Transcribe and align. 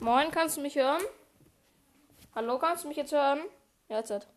Moin, 0.00 0.30
kannst 0.30 0.56
du 0.56 0.60
mich 0.60 0.76
hören? 0.76 1.02
Hallo, 2.32 2.56
kannst 2.56 2.84
du 2.84 2.88
mich 2.88 2.96
jetzt 2.96 3.10
hören? 3.10 3.40
Ja, 3.88 3.98
jetzt. 3.98 4.28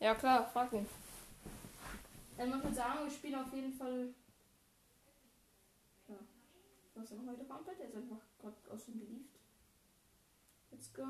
Ja, 0.00 0.16
klar, 0.16 0.50
frag 0.52 0.72
ihn. 0.72 0.88
Ähm, 2.36 2.50
man 2.50 2.62
kann 2.62 2.74
sagen, 2.74 3.04
wir 3.04 3.10
spielen 3.10 3.36
auf 3.36 3.52
jeden 3.52 3.72
Fall. 3.72 4.12
Ja. 6.08 6.16
Was 6.96 7.10
denn 7.10 7.30
heute 7.30 7.44
komplett? 7.44 7.78
Er 7.78 7.86
ist 7.86 7.96
einfach 7.96 8.22
gerade 8.40 8.56
aus 8.72 8.86
dem 8.86 8.98
gelieft. 8.98 9.38
Let's 10.72 10.92
go. 10.92 11.04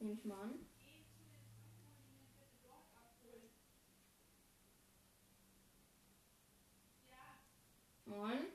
Nehme 0.00 0.14
ich 0.14 0.24
mal 0.24 0.40
an. 0.40 0.66
Moin. 8.06 8.46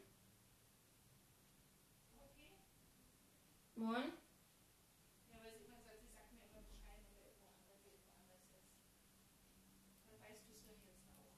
Moin. 3.76 4.12
Ja, 5.28 5.38
weil 5.44 5.54
sie 5.60 5.68
sagt, 5.68 5.86
sie 6.00 6.12
sagt 6.14 6.32
mir 6.32 6.46
immer 6.48 6.64
Bescheid, 6.72 7.04
wenn 7.12 7.20
irgendwo 7.20 7.48
anders, 7.52 7.84
irgendwo 7.84 8.32
anders 8.32 8.64
ist. 8.64 8.88
Dann 10.08 10.18
weißt 10.22 10.48
du 10.48 10.54
es 10.56 10.64
doch 10.64 10.80
jetzt 10.88 11.04
auch. 11.20 11.36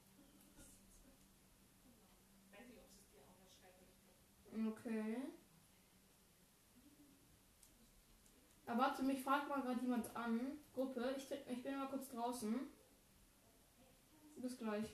Weiß 2.54 2.68
nicht, 2.70 2.80
ob 2.80 2.90
sie 2.94 3.02
es 3.02 3.10
dir 3.10 3.26
auch 3.26 3.40
noch 3.42 3.50
schreibt. 3.50 3.90
Okay. 4.54 5.34
Aber 8.66 8.82
warte, 8.82 9.04
mich 9.04 9.24
fragt 9.24 9.50
mal 9.50 9.62
gerade 9.62 9.82
jemand 9.82 10.16
an. 10.16 10.60
Gruppe, 10.74 11.16
ich, 11.18 11.30
ich 11.32 11.64
bin 11.64 11.78
mal 11.78 11.90
kurz 11.90 12.10
draußen. 12.10 12.72
Bis 14.38 14.58
gleich. 14.58 14.86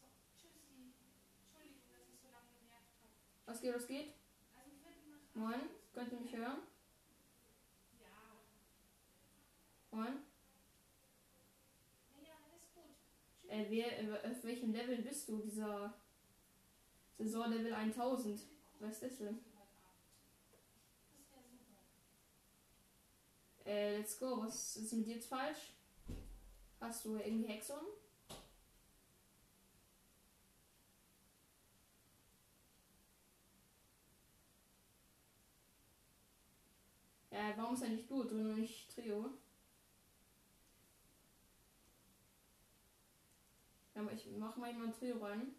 So, 0.00 0.06
tschüssi. 0.36 0.92
Entschuldigung, 1.40 1.88
dass 1.88 2.08
ich 2.12 2.20
so 2.20 2.28
lange 2.28 2.52
genervt 2.58 2.98
habe. 3.02 3.14
Was 3.48 3.62
geht, 3.62 3.74
was 3.74 3.86
geht? 3.86 4.12
Moin, 5.32 5.70
könnt 5.94 6.12
ihr 6.12 6.20
mich 6.20 6.36
hören? 6.36 6.58
Ja, 7.98 8.06
Moin. 9.90 10.18
naja, 12.12 12.34
alles. 12.44 13.48
Äh, 13.48 13.70
wer, 13.70 14.30
auf 14.30 14.44
welchem 14.44 14.74
Level 14.74 14.98
bist 14.98 15.30
du? 15.30 15.38
Dieser 15.38 15.94
Saisonlevel 17.16 17.72
1000. 17.72 18.38
Was 18.80 18.92
ist 18.92 19.02
das 19.02 19.18
denn? 19.18 19.38
Äh, 23.64 23.96
let's 23.96 24.18
go. 24.18 24.42
Was 24.42 24.76
ist 24.76 24.92
mit 24.92 25.06
dir 25.06 25.14
jetzt 25.14 25.28
falsch? 25.28 25.72
Hast 26.80 27.06
du 27.06 27.16
irgendwie 27.16 27.48
Hexon? 27.48 27.80
Ja, 37.38 37.47
warum 37.58 37.74
ist 37.74 37.82
er 37.82 37.88
nicht 37.90 38.10
du, 38.10 38.22
und 38.22 38.60
nicht 38.60 38.94
Trio? 38.94 39.30
Aber 43.94 44.12
ich 44.12 44.26
mach 44.38 44.56
mal 44.56 44.70
jemand 44.70 44.96
Trio 44.96 45.18
rein. 45.18 45.54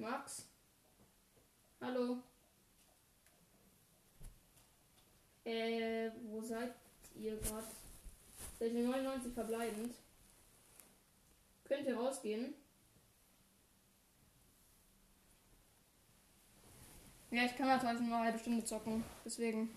Max? 0.00 0.48
Hallo? 1.78 2.22
Äh, 5.44 6.10
wo 6.24 6.40
seid 6.40 6.74
ihr 7.14 7.36
gerade? 7.36 7.66
Seid 8.58 8.72
ihr 8.72 8.88
99 8.88 9.34
verbleibend? 9.34 9.94
Könnt 11.64 11.86
ihr 11.86 11.96
rausgehen? 11.96 12.54
Ja, 17.30 17.44
ich 17.44 17.56
kann 17.56 17.68
halt 17.68 17.82
halt 17.82 18.00
nur 18.00 18.16
eine 18.16 18.24
halbe 18.24 18.38
Stunde 18.38 18.64
zocken. 18.64 19.04
Deswegen. 19.24 19.70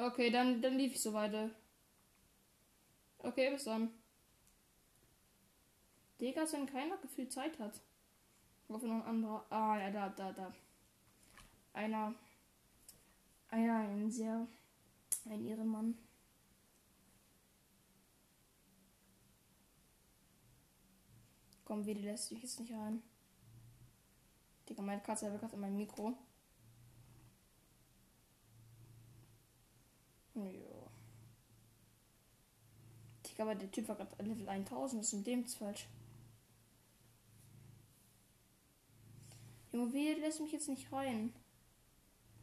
Okay, 0.00 0.30
dann, 0.30 0.62
dann 0.62 0.78
lief 0.78 0.94
ich 0.94 1.02
so 1.02 1.12
weiter. 1.12 1.50
Okay, 3.18 3.50
bis 3.50 3.64
dann. 3.64 3.90
Digga, 6.18 6.50
wenn 6.52 6.66
keiner 6.66 6.96
gefühlt 6.96 7.30
Zeit 7.30 7.58
hat. 7.58 7.80
Hoffe 8.70 8.86
noch 8.86 8.94
ein 8.94 9.02
anderer. 9.02 9.44
Ah, 9.50 9.78
ja, 9.78 9.90
da, 9.90 10.08
da, 10.08 10.32
da. 10.32 10.54
Einer. 11.74 12.14
Einer, 13.48 13.74
ein 13.74 14.10
sehr. 14.10 14.46
Ein 15.26 15.44
Ehrenmann. 15.44 15.98
Komm, 21.66 21.84
wie 21.84 21.92
lässt 21.92 22.30
dich 22.30 22.42
jetzt 22.42 22.58
nicht 22.58 22.72
rein. 22.72 23.02
Digga, 24.66 24.80
meine 24.80 25.02
Katze 25.02 25.30
hat 25.30 25.38
gerade 25.40 25.54
in 25.54 25.60
mein 25.60 25.76
Mikro. 25.76 26.16
Jo. 30.46 30.90
Digga, 33.26 33.42
aber 33.42 33.54
der 33.54 33.70
Typ 33.70 33.88
war 33.88 33.96
gerade 33.96 34.22
Level 34.22 34.48
1000. 34.48 35.00
Was 35.00 35.08
ist 35.08 35.18
mit 35.18 35.26
dem 35.26 35.44
falsch? 35.46 35.86
Junge, 39.72 39.92
wie 39.92 40.12
lässt 40.14 40.40
mich 40.40 40.52
jetzt 40.52 40.68
nicht 40.68 40.92
rein? 40.92 41.32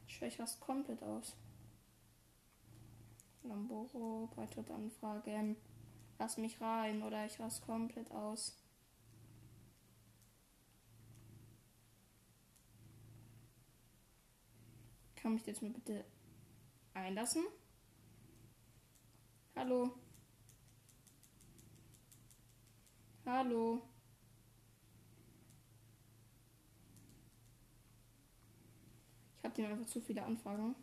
Ich 0.07 0.15
schwör, 0.15 0.27
ich 0.27 0.39
raste 0.39 0.59
komplett 0.59 1.03
aus. 1.03 1.35
Lamboro, 3.43 4.29
Beitritt 4.35 4.71
anfragen. 4.71 5.57
Lass 6.19 6.37
mich 6.37 6.59
rein 6.61 7.03
oder 7.03 7.25
ich 7.25 7.39
raste 7.39 7.65
komplett 7.65 8.11
aus. 8.11 8.55
Kann 15.15 15.33
mich 15.33 15.45
jetzt 15.45 15.61
mal 15.61 15.71
bitte 15.71 16.05
einlassen? 16.93 17.43
Hallo. 19.57 19.91
Hallo. 23.25 23.81
Ich 29.39 29.43
habe 29.43 29.55
dem 29.55 29.65
einfach 29.65 29.87
zu 29.87 29.99
viele 29.99 30.23
Anfragen. 30.23 30.75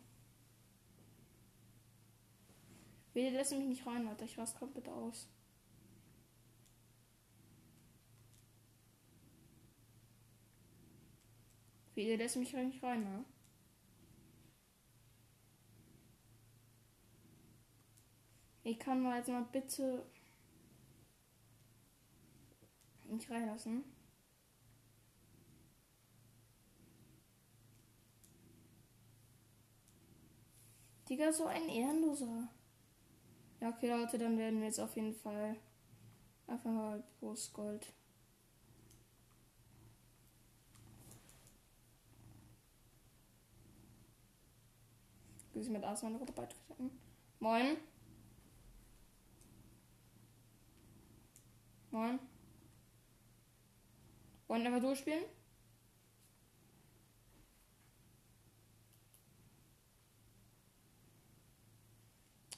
Bitte 3.13 3.29
lässt 3.29 3.53
mich 3.53 3.65
nicht 3.65 3.87
rein, 3.87 4.09
Alter. 4.09 4.25
Ich 4.25 4.37
raste 4.37 4.59
komplett 4.59 4.89
aus. 4.89 5.29
Bitte 11.95 12.17
lässt 12.17 12.35
mich 12.35 12.51
nicht 12.53 12.83
rein, 12.83 13.05
ne? 13.05 13.25
Ich 18.65 18.79
kann 18.79 18.99
mal 18.99 19.19
jetzt 19.19 19.29
mal 19.29 19.45
bitte 19.51 20.03
mich 23.03 23.29
reinlassen. 23.29 23.83
Digga, 31.07 31.31
so 31.31 31.45
ein 31.45 31.69
Ehrenloser. 31.69 32.49
Ja, 33.61 33.69
okay, 33.69 33.87
Leute, 33.87 34.17
dann 34.17 34.35
werden 34.39 34.59
wir 34.59 34.65
jetzt 34.65 34.79
auf 34.79 34.95
jeden 34.95 35.13
Fall 35.13 35.55
einfach 36.47 36.71
mal 36.71 37.03
Brustgold. 37.19 37.93
Bis 45.53 45.69
mit 45.69 45.83
Ars 45.83 46.01
meine 46.01 46.17
Gruppe 46.17 46.33
beitreten. 46.33 46.89
Moin. 47.39 47.77
Moin. 51.95 52.19
Wollen 54.49 54.63
wir 54.63 54.67
einfach 54.67 54.81
durchspielen? 54.81 55.23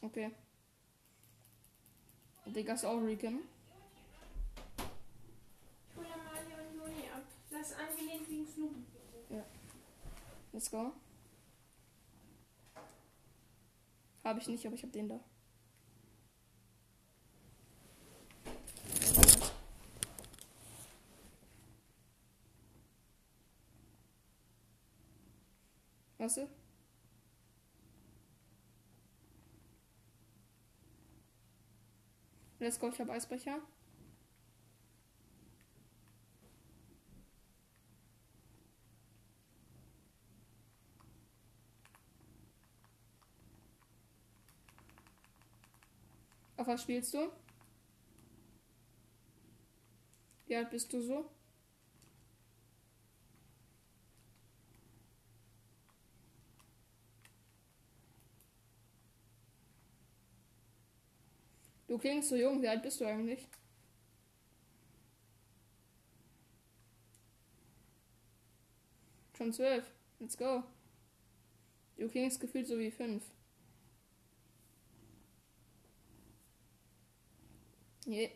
Okay. 0.02 0.32
Digga 2.48 2.74
ist 2.74 2.84
auch 2.84 2.98
Recon. 2.98 3.42
Ich 5.90 5.96
hole 5.96 6.08
Mali 6.08 6.54
und 6.60 6.74
Juni 6.76 7.08
ab. 7.14 7.22
Das 7.52 7.70
ist 7.70 7.78
angelehnt 7.78 8.28
wie 8.28 8.40
ein 8.40 8.48
Snoopy. 8.48 9.44
Let's 10.52 10.72
go. 10.72 10.94
Habe 14.24 14.40
ich 14.40 14.48
nicht, 14.48 14.66
aber 14.66 14.74
ich 14.74 14.82
habe 14.82 14.94
den 14.94 15.10
da. 15.10 15.20
Was? 26.18 26.36
du? 26.36 26.48
Let's 32.60 32.80
go, 32.80 32.90
ich 32.90 33.00
habe 33.00 33.12
Eisbecher. 33.12 33.62
Auf 46.58 46.66
was 46.66 46.82
spielst 46.82 47.14
du? 47.14 47.32
Wie 50.48 50.56
alt 50.56 50.72
bist 50.72 50.92
du 50.92 51.02
so? 51.02 51.30
Du 61.98 62.02
klingst 62.02 62.30
so 62.30 62.36
jung. 62.36 62.62
Wie 62.62 62.68
alt 62.68 62.84
bist 62.84 63.02
du 63.02 63.06
eigentlich? 63.06 63.48
Schon 69.36 69.52
zwölf. 69.52 69.84
Let's 70.20 70.38
go. 70.38 70.62
Du 71.98 72.08
klingst 72.08 72.40
gefühlt 72.40 72.68
so 72.68 72.78
wie 72.78 72.92
fünf. 72.92 73.24
Nee. 78.06 78.32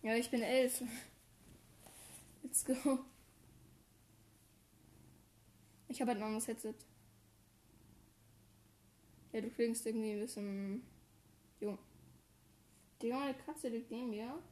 Ja, 0.00 0.14
ich 0.16 0.30
bin 0.30 0.40
elf. 0.40 0.82
Let's 2.42 2.64
go. 2.64 3.00
Ich 5.88 6.00
habe 6.00 6.12
halt 6.12 6.20
ein 6.20 6.24
anderes 6.24 6.48
Headset. 6.48 6.74
Ja, 9.34 9.40
du 9.42 9.50
klingst 9.50 9.84
irgendwie 9.86 10.12
ein 10.12 10.20
bisschen 10.20 10.82
jung. 11.60 11.78
Digga, 13.00 13.18
meine 13.20 13.34
Katze 13.34 13.68
liegt 13.68 13.90
neben 13.92 14.10
mir. 14.10 14.42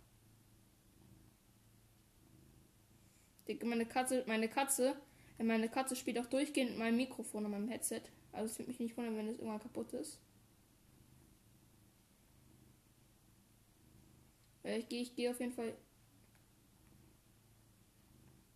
Digga, 3.46 3.66
meine 3.66 3.86
Katze, 3.86 4.24
meine 4.26 4.48
Katze, 4.48 4.96
meine 5.38 5.68
Katze 5.68 5.94
spielt 5.94 6.18
auch 6.18 6.26
durchgehend 6.26 6.76
meinem 6.76 6.96
Mikrofon 6.96 7.44
an 7.44 7.52
meinem 7.52 7.68
Headset. 7.68 8.02
Also 8.32 8.46
es 8.50 8.58
würde 8.58 8.70
mich 8.70 8.80
nicht 8.80 8.96
wundern, 8.96 9.16
wenn 9.16 9.28
es 9.28 9.38
irgendwann 9.38 9.60
kaputt 9.60 9.92
ist. 9.92 10.18
Ja, 14.64 14.72
ich 14.76 14.88
gehe 14.88 15.02
ich 15.02 15.14
geh 15.14 15.28
auf 15.28 15.38
jeden 15.40 15.52
Fall. 15.52 15.76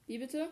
Wie 0.07 0.19
bitte? 0.19 0.49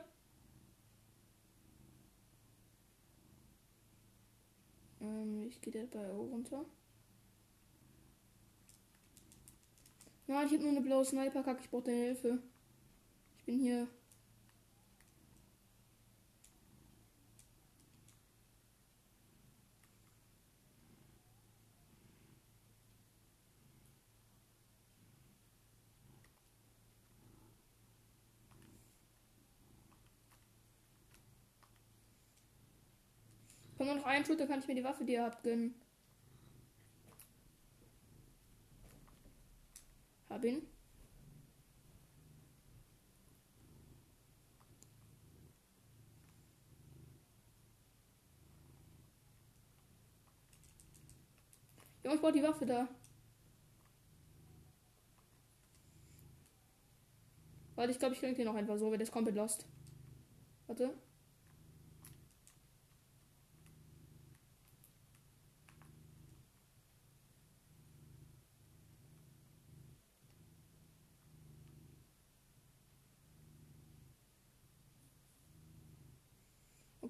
Ähm, 5.04 5.42
ich 5.48 5.60
gehe 5.60 5.72
der 5.72 5.84
bei 5.86 6.12
O 6.12 6.22
runter. 6.22 6.64
Nein, 10.26 10.46
ich 10.46 10.52
habe 10.54 10.62
nur 10.62 10.72
eine 10.72 10.80
blaue 10.80 11.04
Sniper-Kacke. 11.04 11.60
Ich 11.62 11.70
brauche 11.70 11.84
deine 11.84 11.98
Hilfe. 11.98 12.38
Ich 13.36 13.44
bin 13.44 13.58
hier. 13.58 13.86
Komm 33.84 33.96
nur 33.96 34.02
noch 34.02 34.08
einen 34.08 34.24
Schuss, 34.24 34.38
dann 34.38 34.48
kann 34.48 34.60
ich 34.60 34.66
mir 34.66 34.76
die 34.76 34.82
Waffe, 34.82 35.04
die 35.04 35.12
ihr 35.12 35.22
habt, 35.22 35.42
gönnen. 35.42 35.74
Hab 40.30 40.42
ihn. 40.42 40.66
Junge, 52.02 52.14
ich 52.14 52.20
brauche 52.22 52.32
die 52.32 52.42
Waffe 52.42 52.64
da. 52.64 52.88
Warte, 57.74 57.92
ich 57.92 57.98
glaube, 57.98 58.14
ich 58.14 58.20
krieg 58.20 58.34
den 58.34 58.46
noch 58.46 58.54
einfach 58.54 58.78
so, 58.78 58.86
weil 58.86 58.96
der 58.96 59.02
ist 59.02 59.12
komplett 59.12 59.36
lost. 59.36 59.66
Warte. 60.68 60.94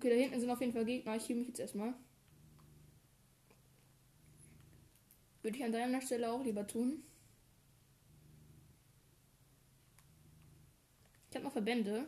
Okay, 0.04 0.10
da 0.14 0.20
hinten 0.20 0.38
sind 0.38 0.50
auf 0.50 0.60
jeden 0.60 0.74
Fall 0.74 0.84
Gegner. 0.84 1.16
Ich 1.16 1.24
hiebe 1.24 1.38
mich 1.38 1.48
jetzt 1.48 1.60
erstmal. 1.60 1.94
Würde 5.40 5.56
ich 5.56 5.64
an 5.64 5.72
deiner 5.72 6.02
Stelle 6.02 6.30
auch 6.30 6.44
lieber 6.44 6.66
tun. 6.66 7.02
Ich 11.30 11.36
habe 11.36 11.46
noch 11.46 11.52
Verbände. 11.52 12.04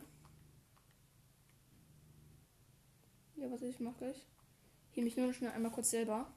Ja, 3.35 3.49
was 3.49 3.63
ich 3.63 3.79
mache 3.79 3.97
gleich. 3.97 4.27
Hier 4.91 5.03
mich 5.03 5.17
nur 5.17 5.33
schnell 5.33 5.49
einmal 5.49 5.71
kurz 5.71 5.89
selber. 5.89 6.31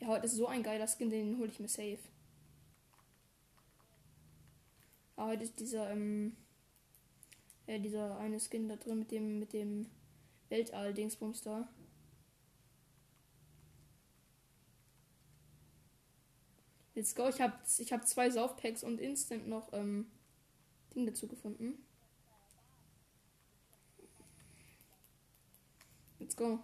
Ja, 0.00 0.08
heute 0.08 0.26
ist 0.26 0.34
so 0.34 0.48
ein 0.48 0.62
geiler 0.62 0.86
Skin, 0.86 1.08
den 1.08 1.38
hole 1.38 1.48
ich 1.48 1.60
mir 1.60 1.68
safe. 1.68 1.98
Aber 5.16 5.28
heute 5.28 5.44
ist 5.44 5.58
dieser, 5.58 5.90
ähm, 5.90 6.36
ja, 7.66 7.78
dieser 7.78 8.18
eine 8.18 8.38
Skin 8.38 8.68
da 8.68 8.76
drin 8.76 8.98
mit 8.98 9.10
dem, 9.12 9.38
mit 9.38 9.54
dem 9.54 9.86
Weltall-Dingsbums 10.54 11.42
da. 11.42 11.68
Let's 16.94 17.12
go. 17.16 17.28
Ich 17.28 17.40
habe 17.40 17.54
ich 17.78 17.92
hab 17.92 18.06
zwei 18.06 18.30
Saufpacks 18.30 18.84
und 18.84 19.00
instant 19.00 19.48
noch 19.48 19.72
ähm, 19.72 20.06
Ding 20.94 21.06
dazu 21.06 21.26
gefunden. 21.26 21.84
Let's 26.20 26.36
go. 26.36 26.60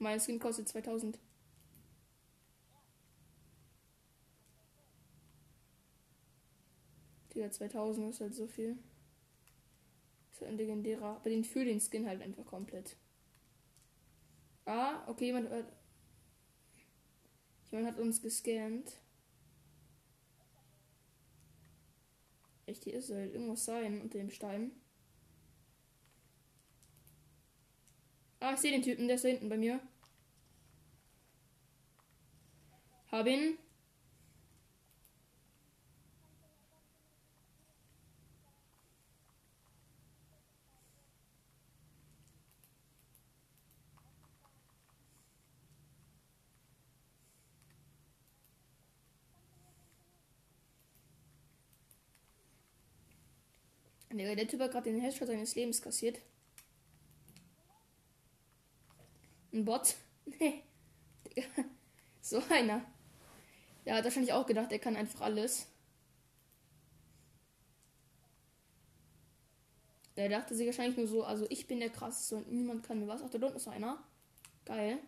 Mein 0.00 0.18
Skin 0.18 0.40
kostet 0.40 0.68
2000. 0.68 1.20
Digga, 7.32 7.52
2000 7.52 8.10
ist 8.10 8.20
halt 8.20 8.34
so 8.34 8.48
viel. 8.48 8.76
Halt 10.40 10.50
ein 10.50 10.56
legendärer. 10.56 11.16
Aber 11.16 11.30
den 11.30 11.44
fühle 11.44 11.66
den 11.66 11.80
Skin 11.80 12.06
halt 12.06 12.22
einfach 12.22 12.44
komplett. 12.46 12.96
Ah, 14.64 15.08
okay, 15.08 15.26
jemand 15.26 15.50
hat. 15.50 15.66
Jemand 17.70 17.88
hat 17.88 17.98
uns 17.98 18.22
gescannt. 18.22 18.92
Echt, 22.66 22.84
hier 22.84 22.94
ist 22.94 23.10
halt 23.10 23.32
irgendwas 23.32 23.64
sein 23.64 24.02
unter 24.02 24.18
dem 24.18 24.30
Stein. 24.30 24.72
Ah, 28.40 28.52
ich 28.52 28.60
sehe 28.60 28.72
den 28.72 28.82
Typen, 28.82 29.06
der 29.06 29.16
ist 29.16 29.24
da 29.24 29.28
hinten 29.28 29.48
bei 29.48 29.56
mir. 29.56 29.80
Hab 33.10 33.26
ihn. 33.26 33.58
Digga, 54.16 54.34
der 54.34 54.48
Typ 54.48 54.60
hat 54.60 54.72
gerade 54.72 54.90
den 54.90 55.00
Headshot 55.00 55.28
seines 55.28 55.54
Lebens 55.54 55.82
kassiert. 55.82 56.18
Ein 59.52 59.64
Bot? 59.64 59.94
Nee. 60.40 60.62
So 62.20 62.42
einer. 62.50 62.84
Der 63.86 63.94
hat 63.94 64.04
wahrscheinlich 64.04 64.34
auch 64.34 64.46
gedacht, 64.46 64.70
er 64.70 64.78
kann 64.78 64.96
einfach 64.96 65.22
alles. 65.22 65.66
Der 70.16 70.28
dachte 70.28 70.54
sich 70.54 70.66
wahrscheinlich 70.66 70.98
nur 70.98 71.06
so, 71.06 71.24
also 71.24 71.46
ich 71.48 71.66
bin 71.66 71.80
der 71.80 71.88
krasseste 71.88 72.36
und 72.36 72.52
niemand 72.52 72.82
kann 72.82 73.00
mir 73.00 73.06
was. 73.06 73.22
Ach, 73.22 73.30
da 73.30 73.38
unten 73.38 73.56
ist 73.56 73.68
einer. 73.68 74.02
Geil. 74.66 74.98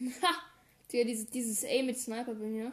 Ha! 0.00 0.34
Digga, 0.92 1.04
dieses, 1.04 1.26
dieses 1.28 1.64
A 1.64 1.82
mit 1.82 1.98
Sniper 1.98 2.34
bei 2.34 2.46
mir. 2.46 2.72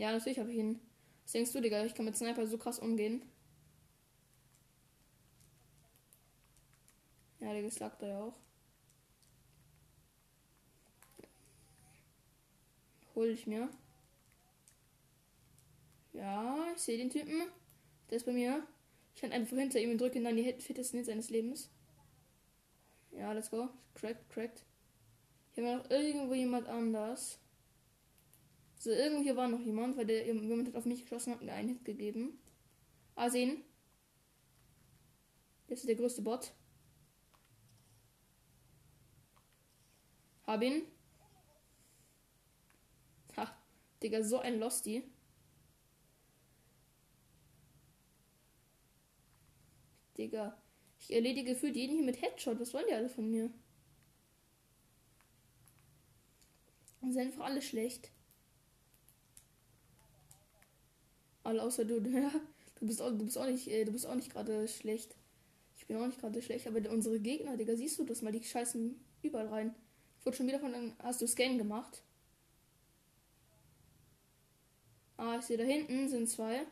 Ja, 0.00 0.12
natürlich 0.12 0.38
habe 0.38 0.50
ich 0.50 0.56
ihn. 0.56 0.80
Was 1.24 1.32
denkst 1.32 1.52
du, 1.52 1.60
Digga? 1.60 1.84
Ich 1.84 1.94
kann 1.94 2.06
mit 2.06 2.16
Sniper 2.16 2.46
so 2.46 2.56
krass 2.56 2.78
umgehen. 2.78 3.20
Ja, 7.38 7.52
der 7.52 7.70
sagt 7.70 8.00
er 8.00 8.08
ja 8.08 8.20
auch. 8.22 8.34
Hol 13.14 13.26
ich 13.26 13.46
mir. 13.46 13.68
Ja, 16.14 16.68
ich 16.74 16.80
sehe 16.80 16.96
den 16.96 17.10
Typen. 17.10 17.42
Der 18.08 18.16
ist 18.16 18.24
bei 18.24 18.32
mir. 18.32 18.66
Ich 19.12 19.18
stand 19.18 19.34
einfach 19.34 19.58
hinter 19.58 19.80
ihm 19.80 19.90
und 19.90 20.00
drücke 20.00 20.16
ihn 20.16 20.24
dann 20.24 20.36
die 20.38 20.50
fittesten 20.60 20.96
Hits 20.96 21.08
seines 21.08 21.28
Lebens. 21.28 21.68
Ja, 23.10 23.32
let's 23.32 23.50
go. 23.50 23.68
Cracked, 23.92 24.30
cracked. 24.30 24.64
Hier 25.54 25.64
war 25.64 25.76
noch 25.76 25.90
irgendwo 25.90 26.32
jemand 26.32 26.68
anders. 26.68 27.38
So, 28.80 28.88
irgendwo 28.88 29.22
hier 29.22 29.36
war 29.36 29.46
noch 29.46 29.60
jemand, 29.60 29.98
weil 29.98 30.06
der 30.06 30.24
jemand 30.24 30.68
hat 30.68 30.74
auf 30.74 30.86
mich 30.86 31.02
geschossen 31.02 31.34
hat 31.34 31.42
mir 31.42 31.52
einen 31.52 31.68
Hit 31.68 31.84
gegeben. 31.84 32.40
Ah, 33.14 33.28
sehen. 33.28 33.62
Das 35.68 35.80
ist 35.80 35.88
der 35.88 35.96
größte 35.96 36.22
Bot. 36.22 36.54
Hab 40.46 40.62
ihn. 40.62 40.84
Ha, 43.36 43.54
Digga, 44.02 44.24
so 44.24 44.38
ein 44.38 44.58
Losty. 44.58 45.04
Digga. 50.16 50.56
Ich 50.98 51.12
erledige 51.12 51.54
für 51.54 51.68
jeden 51.68 51.96
hier 51.96 52.06
mit 52.06 52.22
Headshot. 52.22 52.58
Was 52.58 52.72
wollen 52.72 52.86
die 52.88 52.94
alle 52.94 53.10
von 53.10 53.30
mir? 53.30 53.50
Und 57.02 57.12
sind 57.12 57.26
einfach 57.26 57.44
alle 57.44 57.60
schlecht. 57.60 58.10
Alle 61.50 61.64
außer 61.64 61.84
du. 61.84 62.00
Du 62.78 62.86
bist 62.86 63.02
auch, 63.02 63.10
du 63.10 63.26
bist 63.26 63.36
auch 63.36 63.44
nicht, 63.44 63.68
äh, 63.68 63.84
du 63.84 63.92
bist 63.92 64.06
auch 64.06 64.14
nicht 64.14 64.32
gerade 64.32 64.66
schlecht. 64.66 65.14
Ich 65.76 65.86
bin 65.86 65.98
auch 65.98 66.06
nicht 66.06 66.18
gerade 66.18 66.40
schlecht, 66.40 66.66
aber 66.66 66.80
unsere 66.90 67.20
Gegner, 67.20 67.58
Digga, 67.58 67.76
siehst 67.76 67.98
du 67.98 68.04
das 68.04 68.22
mal, 68.22 68.32
die 68.32 68.42
scheißen 68.42 68.98
überall 69.22 69.48
rein. 69.48 69.74
Ich 70.18 70.24
wurde 70.24 70.38
schon 70.38 70.46
wieder 70.46 70.60
von 70.60 70.72
einem, 70.72 70.94
hast 71.00 71.20
du 71.20 71.26
Scan 71.26 71.58
gemacht? 71.58 72.02
Ah, 75.18 75.36
ich 75.38 75.44
sehe 75.44 75.58
da 75.58 75.64
hinten 75.64 76.08
sind 76.08 76.26
zwei. 76.30 76.66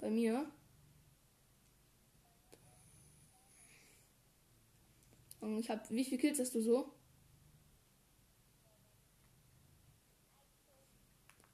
Bei 0.00 0.10
mir. 0.10 0.50
Und 5.40 5.60
ich 5.60 5.70
habe, 5.70 5.82
wie 5.90 6.04
viele 6.04 6.20
Kills 6.20 6.40
hast 6.40 6.56
du 6.56 6.60
so? 6.60 6.92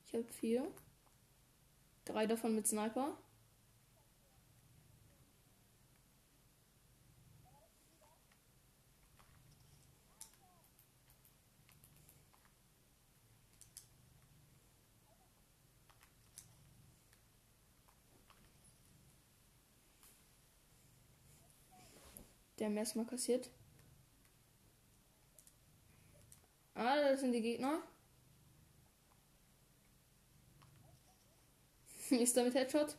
Ich 0.06 0.14
habe 0.14 0.24
vier. 0.40 0.66
Drei 2.06 2.26
davon 2.26 2.54
mit 2.54 2.66
Sniper. 2.66 3.16
Der 22.58 22.70
erstmal 22.70 23.04
kassiert. 23.04 23.50
Ah, 26.74 26.96
das 27.00 27.20
sind 27.20 27.32
die 27.32 27.42
Gegner. 27.42 27.82
Ist 32.10 32.36
damit 32.36 32.54
Headshot? 32.54 32.96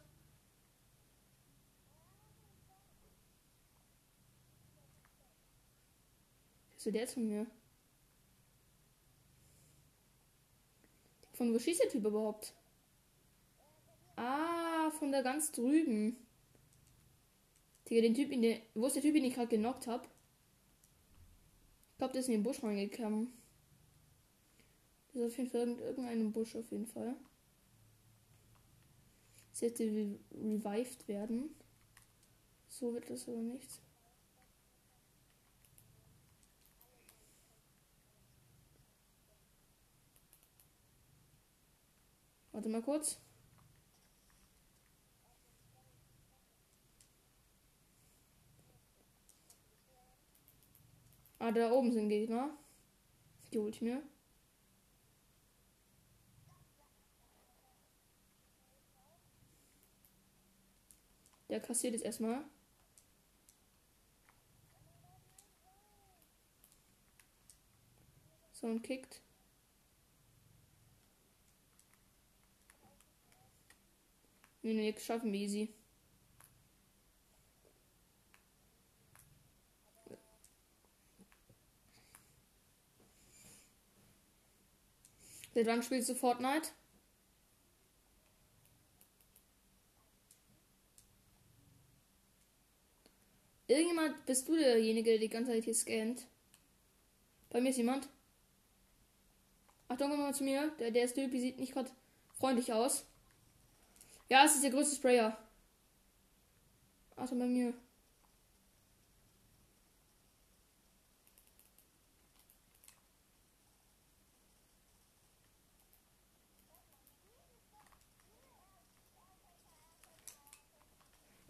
Wieso 6.75 6.91
der 6.91 7.01
jetzt 7.01 7.13
von 7.13 7.27
mir? 7.27 7.47
Von 11.33 11.53
wo 11.53 11.59
schießt 11.59 11.83
der 11.83 11.89
Typ 11.89 12.05
überhaupt? 12.05 12.53
Ah, 14.15 14.89
von 14.91 15.11
da 15.11 15.21
ganz 15.21 15.51
drüben. 15.51 16.17
Digga, 17.87 18.01
den 18.01 18.15
Typ 18.15 18.31
in 18.31 18.41
der. 18.41 18.59
Wo 18.73 18.87
ist 18.87 18.95
der 18.95 19.03
Typ, 19.03 19.13
den 19.13 19.23
ich 19.23 19.35
gerade 19.35 19.47
genockt 19.47 19.87
habe? 19.87 20.07
Ich 21.91 21.97
glaube, 21.97 22.13
der 22.13 22.21
ist 22.21 22.27
in 22.27 22.33
den 22.33 22.43
Busch 22.43 22.61
reingekommen. 22.61 23.31
Das 25.13 25.21
ist 25.21 25.31
auf 25.31 25.37
jeden 25.37 25.49
Fall 25.49 25.61
in 25.61 25.79
irgendeinem 25.79 26.31
Busch 26.31 26.55
auf 26.55 26.69
jeden 26.71 26.87
Fall. 26.87 27.15
Sie 29.57 29.65
hätte 29.65 29.85
re 29.85 30.19
revived 30.33 31.07
werden. 31.07 31.49
So 32.67 32.93
wird 32.93 33.09
das 33.09 33.27
aber 33.27 33.37
nichts. 33.37 33.81
Warte 42.51 42.69
mal 42.69 42.83
kurz. 42.83 43.19
Ah, 51.39 51.51
da 51.51 51.71
oben 51.71 51.91
sind 51.91 52.09
Gegner. 52.09 52.55
Die 53.51 53.57
hol 53.57 53.71
ich 53.71 53.81
mir. 53.81 54.03
Der 61.49 61.59
kassiert 61.61 61.93
jetzt 61.93 62.05
erstmal. 62.05 62.43
So 68.51 68.67
und 68.67 68.81
kickt. 68.81 69.21
Nee, 74.63 74.73
nee, 74.73 74.95
schaffen 74.99 75.31
wir 75.31 75.39
easy. 75.39 75.73
Seit 85.53 85.67
wann 85.67 85.81
spielst 85.81 86.09
du 86.09 86.15
Fortnite? 86.15 86.69
Irgendjemand, 93.67 94.25
bist 94.25 94.47
du 94.47 94.55
derjenige, 94.55 95.11
der 95.11 95.19
die 95.19 95.29
ganze 95.29 95.51
Zeit 95.51 95.65
hier 95.65 95.75
scannt? 95.75 96.25
Bei 97.49 97.59
mir 97.59 97.69
ist 97.69 97.77
jemand. 97.77 98.07
Achtung, 99.89 100.09
komm 100.09 100.19
mal 100.19 100.33
zu 100.33 100.43
mir. 100.43 100.71
Der, 100.79 100.91
der 100.91 101.13
Typ, 101.13 101.31
sieht 101.31 101.59
nicht 101.59 101.73
gerade 101.73 101.91
freundlich 102.37 102.71
aus. 102.71 103.05
Ja, 104.29 104.45
es 104.45 104.55
ist 104.55 104.63
der 104.63 104.71
größte 104.71 104.95
Sprayer. 104.95 105.37
Achtung, 107.15 107.39
bei 107.39 107.47
mir. 107.47 107.73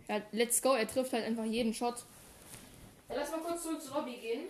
Ja, 0.08 0.22
let's 0.32 0.62
go. 0.62 0.74
Er 0.74 0.88
trifft 0.88 1.14
halt 1.14 1.26
einfach 1.26 1.46
jeden 1.46 1.74
Shot. 1.74 2.04
Ja, 3.10 3.16
lass 3.16 3.32
mal 3.32 3.40
kurz 3.40 3.64
zurück 3.64 3.82
zur 3.82 3.96
Lobby 3.96 4.16
gehen. 4.18 4.48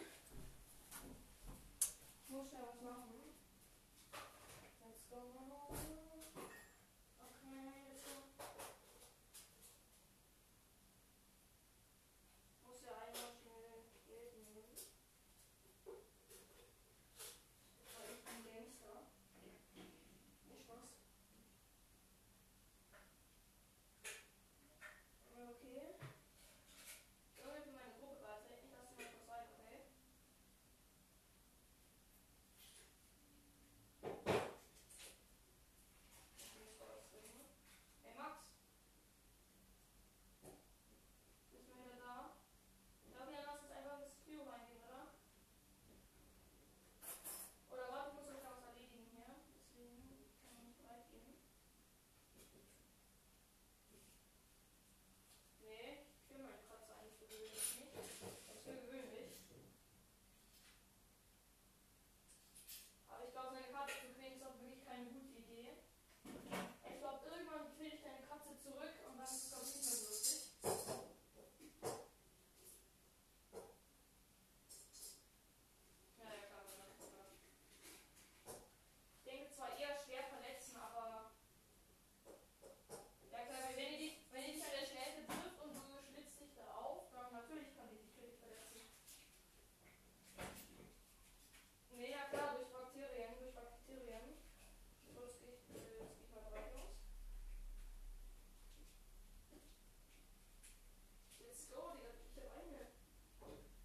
oh, 101.78 101.92
Digga, 101.96 102.10
ich 102.14 102.38
hab 102.38 102.58
eine. 102.58 102.88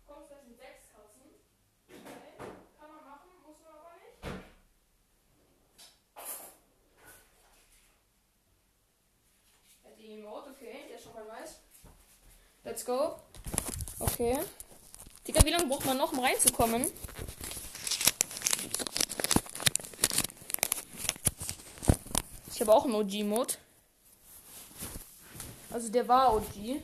Kommst 0.06 0.28
gleich 0.28 0.46
in 0.46 0.56
sechs 0.56 0.88
Katzen. 0.92 1.28
Kann 2.78 2.88
man 2.88 3.04
machen, 3.04 3.30
muss 3.46 3.58
man 3.62 3.72
aber 3.72 3.94
nicht. 4.00 4.18
Ja, 9.84 9.90
die 9.98 10.12
Emote, 10.18 10.50
okay, 10.50 10.86
der 10.90 10.98
schon 10.98 11.14
mal 11.14 11.28
weiß. 11.28 11.60
Let's 12.64 12.84
go. 12.84 13.16
Okay. 13.98 14.38
Digga, 15.26 15.44
wie 15.44 15.50
lange 15.50 15.66
braucht 15.66 15.86
man 15.86 15.98
noch, 15.98 16.12
um 16.12 16.20
reinzukommen? 16.20 16.90
Ich 22.52 22.60
habe 22.60 22.74
auch 22.74 22.84
einen 22.84 22.94
OG-Mode. 22.94 23.54
Also 25.70 25.88
der 25.88 26.06
war 26.06 26.34
OG. 26.34 26.82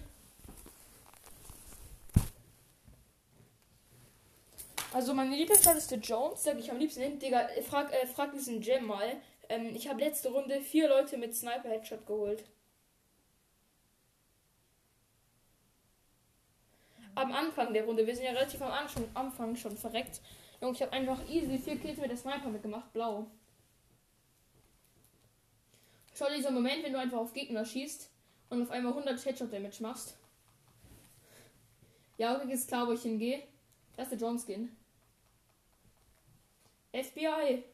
Also 4.98 5.14
meine 5.14 5.36
Lieblingsstadt 5.36 5.76
ist 5.76 5.92
der 5.92 6.00
Jones, 6.00 6.42
sag 6.42 6.58
ich 6.58 6.72
am 6.72 6.78
liebsten 6.80 7.02
hin. 7.02 7.20
Digga, 7.20 7.42
äh, 7.50 7.62
frag, 7.62 7.92
äh, 7.92 8.04
frag 8.04 8.32
diesen 8.32 8.60
Gem 8.60 8.84
mal. 8.84 9.20
Ähm, 9.48 9.70
ich 9.72 9.88
habe 9.88 10.00
letzte 10.00 10.28
Runde 10.28 10.60
vier 10.60 10.88
Leute 10.88 11.16
mit 11.16 11.36
Sniper 11.36 11.68
Headshot 11.68 12.04
geholt. 12.04 12.42
Am 17.14 17.30
Anfang 17.30 17.72
der 17.72 17.84
Runde, 17.84 18.08
wir 18.08 18.16
sind 18.16 18.24
ja 18.24 18.32
relativ 18.32 18.60
am 18.60 18.72
Anfang, 18.72 19.04
Anfang 19.14 19.54
schon 19.54 19.76
verreckt. 19.76 20.20
Junge, 20.60 20.74
ich 20.74 20.82
habe 20.82 20.92
einfach 20.92 21.20
easy 21.28 21.58
vier 21.58 21.78
Kills 21.78 21.98
mit 21.98 22.10
der 22.10 22.16
Sniper 22.16 22.48
mitgemacht, 22.48 22.92
blau. 22.92 23.28
Schau 26.12 26.26
dieser 26.36 26.50
Moment, 26.50 26.82
wenn 26.82 26.92
du 26.92 26.98
einfach 26.98 27.18
auf 27.18 27.32
Gegner 27.32 27.64
schießt 27.64 28.10
und 28.50 28.62
auf 28.62 28.72
einmal 28.72 28.94
100 28.94 29.24
Headshot 29.24 29.52
Damage 29.52 29.80
machst. 29.80 30.18
Ja, 32.16 32.34
okay, 32.34 32.52
ist 32.52 32.66
klar, 32.66 32.88
wo 32.88 32.90
ich 32.90 33.02
hingehe. 33.02 33.44
Das 33.96 34.10
ist 34.10 34.20
der 34.20 34.28
John 34.28 34.40
Skin. 34.40 34.76
FBI. 36.92 37.64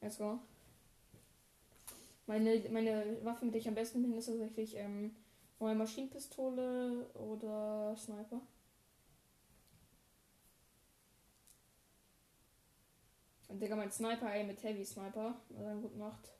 Let's 0.00 0.18
go. 0.18 0.38
Meine, 2.26 2.60
meine 2.70 3.16
Waffe, 3.24 3.44
mit 3.44 3.54
der 3.54 3.60
ich 3.60 3.68
am 3.68 3.74
besten 3.74 4.02
bin, 4.02 4.16
ist 4.16 4.26
tatsächlich 4.26 4.76
ähm, 4.76 5.14
neue 5.60 5.74
Maschinenpistole 5.74 7.06
oder 7.14 7.96
Sniper. 7.96 8.40
Und 13.48 13.60
Digga, 13.60 13.76
mein 13.76 13.90
Sniper, 13.90 14.32
ey, 14.32 14.44
mit 14.44 14.62
Heavy 14.62 14.84
Sniper. 14.84 15.34
Also 15.58 15.80
gut 15.80 15.96
macht. 15.96 16.30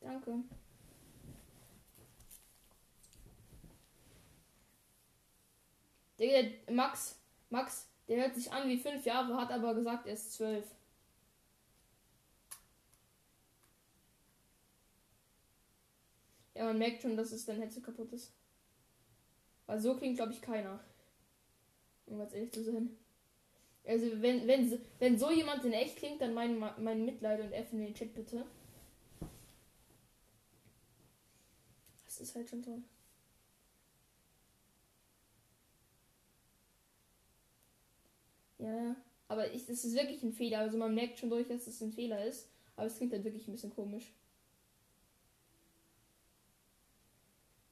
Danke. 0.00 0.44
Digga, 6.18 6.72
Max, 6.72 7.18
Max, 7.50 7.88
der 8.08 8.18
hört 8.22 8.34
sich 8.34 8.50
an 8.50 8.68
wie 8.68 8.78
fünf 8.78 9.04
Jahre, 9.04 9.36
hat 9.36 9.50
aber 9.50 9.74
gesagt, 9.74 10.06
er 10.06 10.14
ist 10.14 10.32
zwölf. 10.32 10.64
Ja, 16.54 16.64
man 16.64 16.78
merkt 16.78 17.02
schon, 17.02 17.16
dass 17.16 17.32
es 17.32 17.44
dein 17.44 17.58
Headset 17.60 17.80
kaputt 17.82 18.12
ist. 18.12 18.32
Weil 19.66 19.80
so 19.80 19.96
klingt, 19.96 20.16
glaube 20.16 20.32
ich, 20.32 20.40
keiner. 20.40 20.80
Um 22.06 22.18
ganz 22.18 22.32
ehrlich 22.32 22.52
zu 22.52 22.62
sein. 22.62 22.96
Also, 23.86 24.06
wenn, 24.22 24.46
wenn, 24.46 24.80
wenn 24.98 25.18
so 25.18 25.30
jemand 25.30 25.64
in 25.64 25.72
echt 25.72 25.96
klingt, 25.96 26.20
dann 26.20 26.34
mein, 26.34 26.58
mein 26.58 27.04
Mitleid 27.04 27.40
und 27.40 27.52
F 27.52 27.72
in 27.72 27.80
den 27.80 27.94
Chat 27.94 28.14
bitte. 28.14 28.44
Das 32.04 32.20
ist 32.20 32.34
halt 32.34 32.48
schon 32.48 32.62
toll. 32.62 32.82
Ja, 38.58 38.96
aber 39.28 39.52
ich, 39.52 39.66
das 39.66 39.84
ist 39.84 39.94
wirklich 39.94 40.22
ein 40.22 40.32
Fehler. 40.32 40.60
Also 40.60 40.78
man 40.78 40.94
merkt 40.94 41.18
schon 41.18 41.30
durch, 41.30 41.48
dass 41.48 41.66
es 41.66 41.80
ein 41.80 41.92
Fehler 41.92 42.24
ist. 42.24 42.48
Aber 42.76 42.86
es 42.86 42.96
klingt 42.96 43.12
halt 43.12 43.24
wirklich 43.24 43.46
ein 43.48 43.52
bisschen 43.52 43.74
komisch. 43.74 44.12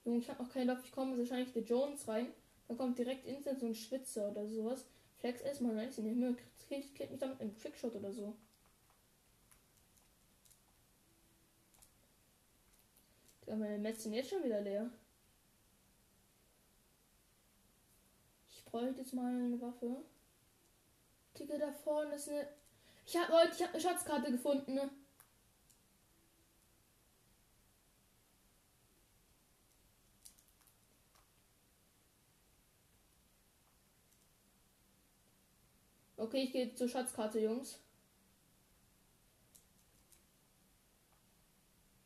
Junge, 0.04 0.18
ich 0.18 0.28
habe 0.28 0.42
noch 0.42 0.52
keinen 0.52 0.66
Lauf. 0.66 0.80
Ich 0.84 0.92
komme 0.92 1.16
wahrscheinlich 1.16 1.52
der 1.52 1.62
Jones 1.62 2.06
rein. 2.08 2.26
Dann 2.68 2.76
kommt 2.76 2.98
direkt 2.98 3.26
instant 3.26 3.60
so 3.60 3.66
ein 3.66 3.74
Schwitzer 3.74 4.30
oder 4.30 4.46
sowas. 4.46 4.84
Flex 5.22 5.40
erstmal 5.40 5.78
rein 5.78 5.88
in 5.88 6.04
den 6.04 6.14
Himmel. 6.14 6.36
Killt, 6.68 6.98
mich 7.12 7.20
damit 7.20 7.40
im 7.40 7.56
Trickshot 7.56 7.94
oder 7.94 8.12
so. 8.12 8.34
Ja, 13.46 13.54
meine 13.54 13.78
Metz 13.78 14.02
sind 14.02 14.14
jetzt 14.14 14.30
schon 14.30 14.42
wieder 14.42 14.60
leer. 14.60 14.90
Ich 18.50 18.64
bräuchte 18.64 18.98
jetzt 18.98 19.14
mal 19.14 19.32
eine 19.32 19.60
Waffe. 19.60 20.02
Digga, 21.38 21.56
da 21.56 21.70
vorne 21.70 22.16
ist 22.16 22.28
eine. 22.28 22.48
Ich 23.06 23.16
hab 23.16 23.28
Leute, 23.28 23.52
ich 23.54 23.62
habe 23.62 23.74
eine 23.74 23.80
Schatzkarte 23.80 24.32
gefunden. 24.32 24.74
Ne? 24.74 24.90
Okay, 36.22 36.44
ich 36.44 36.52
gehe 36.52 36.72
zur 36.72 36.88
Schatzkarte, 36.88 37.40
Jungs. 37.40 37.80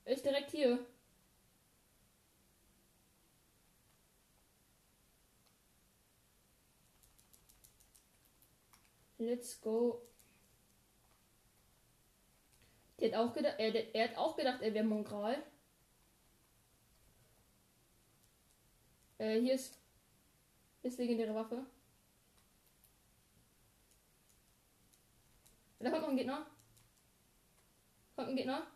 Ist 0.07 0.25
direkt 0.25 0.51
hier. 0.53 0.79
Let's 9.19 9.61
go. 9.61 10.01
Der 12.99 13.11
hat 13.13 13.17
auch 13.19 13.35
gedacht, 13.35 13.57
er, 13.59 13.95
er 13.95 14.09
hat 14.09 14.17
auch 14.17 14.35
gedacht, 14.37 14.63
er 14.63 14.73
wäre 14.73 14.85
Mongral. 14.85 15.43
Äh, 19.19 19.41
hier 19.41 19.55
ist, 19.55 19.79
ist 20.83 20.99
legendäre 20.99 21.35
Waffe. 21.35 21.67
Da 25.87 25.93
kommt 25.93 26.03
noch 26.03 26.11
ein 26.11 26.17
Gegner. 26.17 26.45
Kommt 28.17 28.31
ein 28.31 28.35
Gegner. 28.35 28.67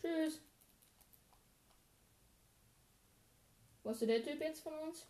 Tschüss. 0.00 0.40
Wo 3.82 3.90
ist 3.90 4.02
der 4.02 4.22
Typ 4.22 4.40
jetzt 4.40 4.60
von 4.60 4.72
uns? 4.74 5.04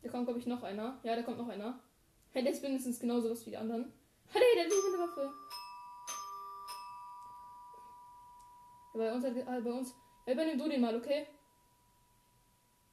Da 0.00 0.08
kommt, 0.08 0.26
glaube 0.26 0.38
ich, 0.38 0.46
noch 0.46 0.62
einer. 0.62 1.00
Ja, 1.02 1.16
da 1.16 1.22
kommt 1.22 1.38
noch 1.38 1.48
einer. 1.48 1.80
Hey, 2.30 2.44
der 2.44 2.52
ist 2.52 2.62
mindestens 2.62 3.00
genauso 3.00 3.30
was 3.30 3.44
wie 3.46 3.50
die 3.50 3.56
anderen. 3.56 3.92
Hey, 4.28 4.42
der 4.54 4.66
hat 4.66 4.70
eine 4.70 4.98
Waffe. 5.08 5.65
Bei 8.96 9.12
uns 9.12 9.24
äh, 9.24 9.60
bei 9.60 9.72
uns. 9.72 9.94
Ja, 10.26 10.32
übernimm 10.32 10.58
du 10.58 10.68
den 10.68 10.80
mal, 10.80 10.96
okay? 10.96 11.26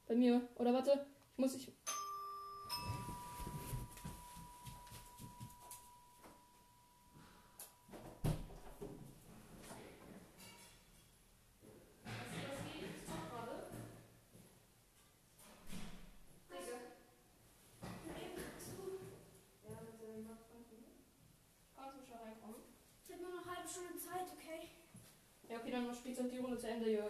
Bei 0.07 0.15
mir. 0.15 0.47
Oder 0.55 0.73
warte, 0.73 1.05
ich 1.31 1.37
muss 1.37 1.55
ich. 1.55 1.71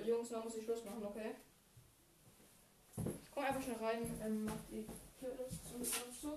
Jungs, 0.05 0.31
noch 0.31 0.43
muss 0.43 0.55
ich 0.55 0.63
Schluss 0.63 0.85
machen, 0.85 1.03
okay? 1.03 1.35
Komm 3.33 3.43
einfach 3.43 3.61
schnell 3.61 3.77
rein, 3.77 3.99
ähm, 4.23 4.45
mach 4.45 4.53
die 4.69 4.85
Tür 5.19 5.35
zu, 5.49 5.81
zu. 5.81 6.33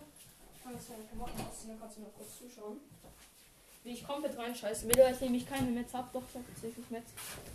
Ich 0.54 0.62
kann 0.62 0.72
jetzt 0.72 0.88
meine 0.88 1.04
Klamotten 1.04 1.40
ausziehen, 1.40 1.70
dann 1.70 1.80
kannst 1.80 1.98
du 1.98 2.02
noch 2.02 2.14
kurz 2.14 2.38
zuschauen. 2.38 2.80
Wie 3.84 3.90
ich 3.90 4.06
komplett 4.06 4.36
reinscheißen 4.36 4.88
will, 4.88 5.02
weil 5.02 5.14
ich 5.14 5.20
nämlich 5.20 5.46
keine 5.46 5.70
Metz 5.70 5.92
hab. 5.94 6.12
Doch, 6.12 6.22
ich 6.28 6.34
hab 6.34 6.46
tatsächlich 6.46 6.90
Metz. 6.90 7.06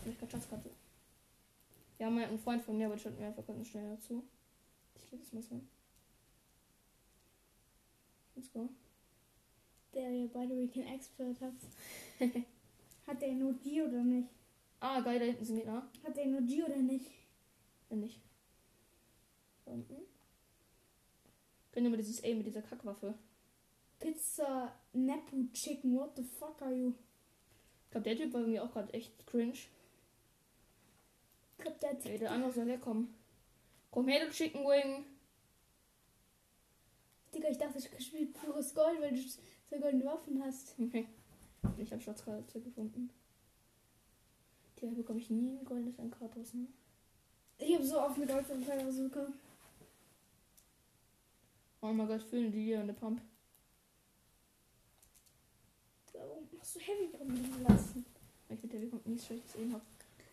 Und 0.06 0.12
ich 0.12 0.20
kann 0.20 0.30
Schatzkarte. 0.30 0.70
Ja, 2.00 2.10
mein 2.10 2.30
ein 2.30 2.40
Freund 2.40 2.64
von 2.64 2.78
mir, 2.78 2.88
aber 2.88 2.98
schaut 2.98 3.20
mir 3.20 3.28
einfach 3.28 3.46
ganz 3.46 3.68
schnell 3.68 3.96
dazu. 3.96 4.24
Ich 4.96 5.12
leg 5.12 5.22
das 5.22 5.34
mal 5.34 5.44
so. 5.44 5.62
Let's 8.36 8.52
go. 8.54 8.70
Der 9.94 10.10
by 10.28 10.48
the 10.48 10.56
way 10.56 10.68
kein 10.68 10.88
Expert 10.96 11.42
hat. 11.42 11.54
hat 13.08 13.22
der 13.22 13.34
nur 13.34 13.54
die 13.54 13.82
oder 13.82 14.02
nicht? 14.04 14.30
Ah, 14.82 15.00
geil, 15.02 15.20
da 15.20 15.26
hinten 15.26 15.46
sind 15.46 15.58
Gegner. 15.58 15.88
Hat 16.04 16.18
der 16.18 16.26
nur 16.26 16.42
die 16.42 16.64
oder 16.64 16.76
nicht? 16.76 17.12
Wenn 17.88 18.00
nicht. 18.00 18.20
Da 19.64 19.72
unten. 19.72 19.96
Können 21.72 21.92
wir 21.92 21.98
dieses 21.98 22.24
A 22.24 22.34
mit 22.34 22.48
dieser 22.48 22.64
Kackwaffe. 22.64 23.14
Pizza 24.00 24.76
Nepu 24.94 25.48
Chicken. 25.54 25.96
What 25.96 26.16
the 26.16 26.24
fuck 26.24 26.60
are 26.64 26.74
you? 26.74 26.96
Ich 27.86 27.92
glaube, 27.92 28.06
der 28.06 28.18
Typ 28.18 28.34
war 28.34 28.42
irgendwie 28.42 28.60
auch 28.60 28.72
gerade 28.72 28.92
echt 28.94 29.28
cringe. 29.28 29.54
Ich 29.54 29.70
glaub, 31.60 31.80
der 31.80 31.92
hat 31.92 32.06
Ey, 32.08 32.18
der 32.18 32.32
andere 32.32 32.52
soll 32.52 32.66
herkommen. 32.66 33.14
Komm 33.92 34.08
her, 34.08 34.26
du 34.26 34.32
Chicken 34.32 34.62
Wing. 34.62 35.06
Digga, 37.36 37.50
ich 37.50 37.58
dachte, 37.60 37.78
ich 37.78 38.06
spiele 38.06 38.26
pures 38.28 38.74
Gold, 38.74 39.00
weil 39.00 39.12
du 39.12 39.22
so 39.22 39.80
goldene 39.80 40.06
Waffen 40.06 40.44
hast. 40.44 40.76
Okay. 41.64 41.78
Ich 41.78 41.92
habe 41.92 42.02
Schatzkarte 42.02 42.60
gefunden. 42.60 43.12
Die 44.82 44.96
bekomme 44.96 45.20
ich 45.20 45.30
nie 45.30 45.58
ein 45.58 45.66
goldenes 45.66 46.00
Enkratos, 46.00 46.54
ne? 46.56 46.68
Ich 47.60 47.76
habe 47.76 47.86
so 47.86 48.02
oft 48.02 48.18
mit 48.18 48.28
Gold 48.28 48.46
von 48.48 48.60
bekommen. 48.60 49.34
Oh 51.82 51.94
mein 51.94 52.08
Gott, 52.08 52.24
füllen 52.24 52.52
die 52.52 52.64
hier 52.66 52.82
in 52.82 52.88
der 52.88 52.94
Pump. 52.94 53.22
Warum 56.14 56.48
hast 56.60 56.76
du 56.76 56.80
Heavy 56.80 57.10
kommen 57.16 57.64
lassen? 57.68 58.06
Weil 58.48 58.58
ich 58.58 58.64
mit 58.64 58.74
der 58.74 58.80
bekommt 58.80 59.08
nichts 59.08 59.28
schlechtes 59.28 59.56
Aim 59.56 59.74
habe. 59.74 59.86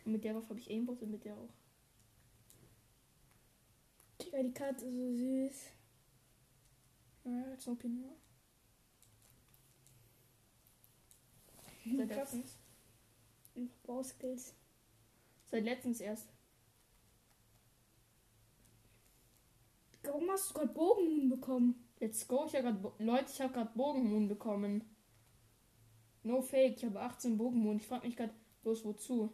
Und 0.04 0.12
mit 0.12 0.24
der 0.24 0.34
Waffe 0.34 0.48
habe 0.50 0.60
ich 0.60 0.70
Aimbot 0.70 1.00
und 1.02 1.10
mit 1.10 1.24
der 1.24 1.34
auch. 1.34 1.48
Digga, 4.20 4.42
die 4.42 4.52
Karte 4.52 4.84
ist 4.86 4.94
so 4.94 5.12
süß. 5.12 5.66
Ja, 7.24 7.50
jetzt 7.50 7.66
noch 7.66 7.78
Pinot. 7.78 8.16
Seit 11.96 12.10
Krass. 12.10 12.57
Letztens. 13.58 13.70
Bauskills. 13.86 14.54
Seit 15.50 15.64
letztens 15.64 16.00
erst. 16.00 16.28
Warum 20.02 20.30
hast 20.30 20.50
du 20.50 20.54
gerade 20.54 20.72
Bogenmoon 20.72 21.28
bekommen? 21.28 21.88
Let's 22.00 22.26
go. 22.26 22.46
Ich 22.46 22.54
habe 22.54 22.72
gerade 22.72 22.92
Leute, 23.04 23.30
ich 23.32 23.40
habe 23.40 23.52
gerade 23.52 23.70
Bogenmoon 23.74 24.28
bekommen. 24.28 24.84
No 26.22 26.40
fake. 26.40 26.76
Ich 26.76 26.84
habe 26.84 27.00
18 27.00 27.36
Bogenmoon. 27.36 27.76
Ich 27.76 27.86
frage 27.86 28.06
mich 28.06 28.16
gerade 28.16 28.32
bloß 28.62 28.84
wozu. 28.84 29.32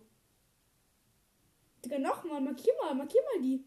Digga, 1.84 1.98
nochmal, 1.98 2.40
markier 2.40 2.72
mal, 2.82 2.94
markier 2.94 3.20
mal 3.34 3.42
die. 3.42 3.64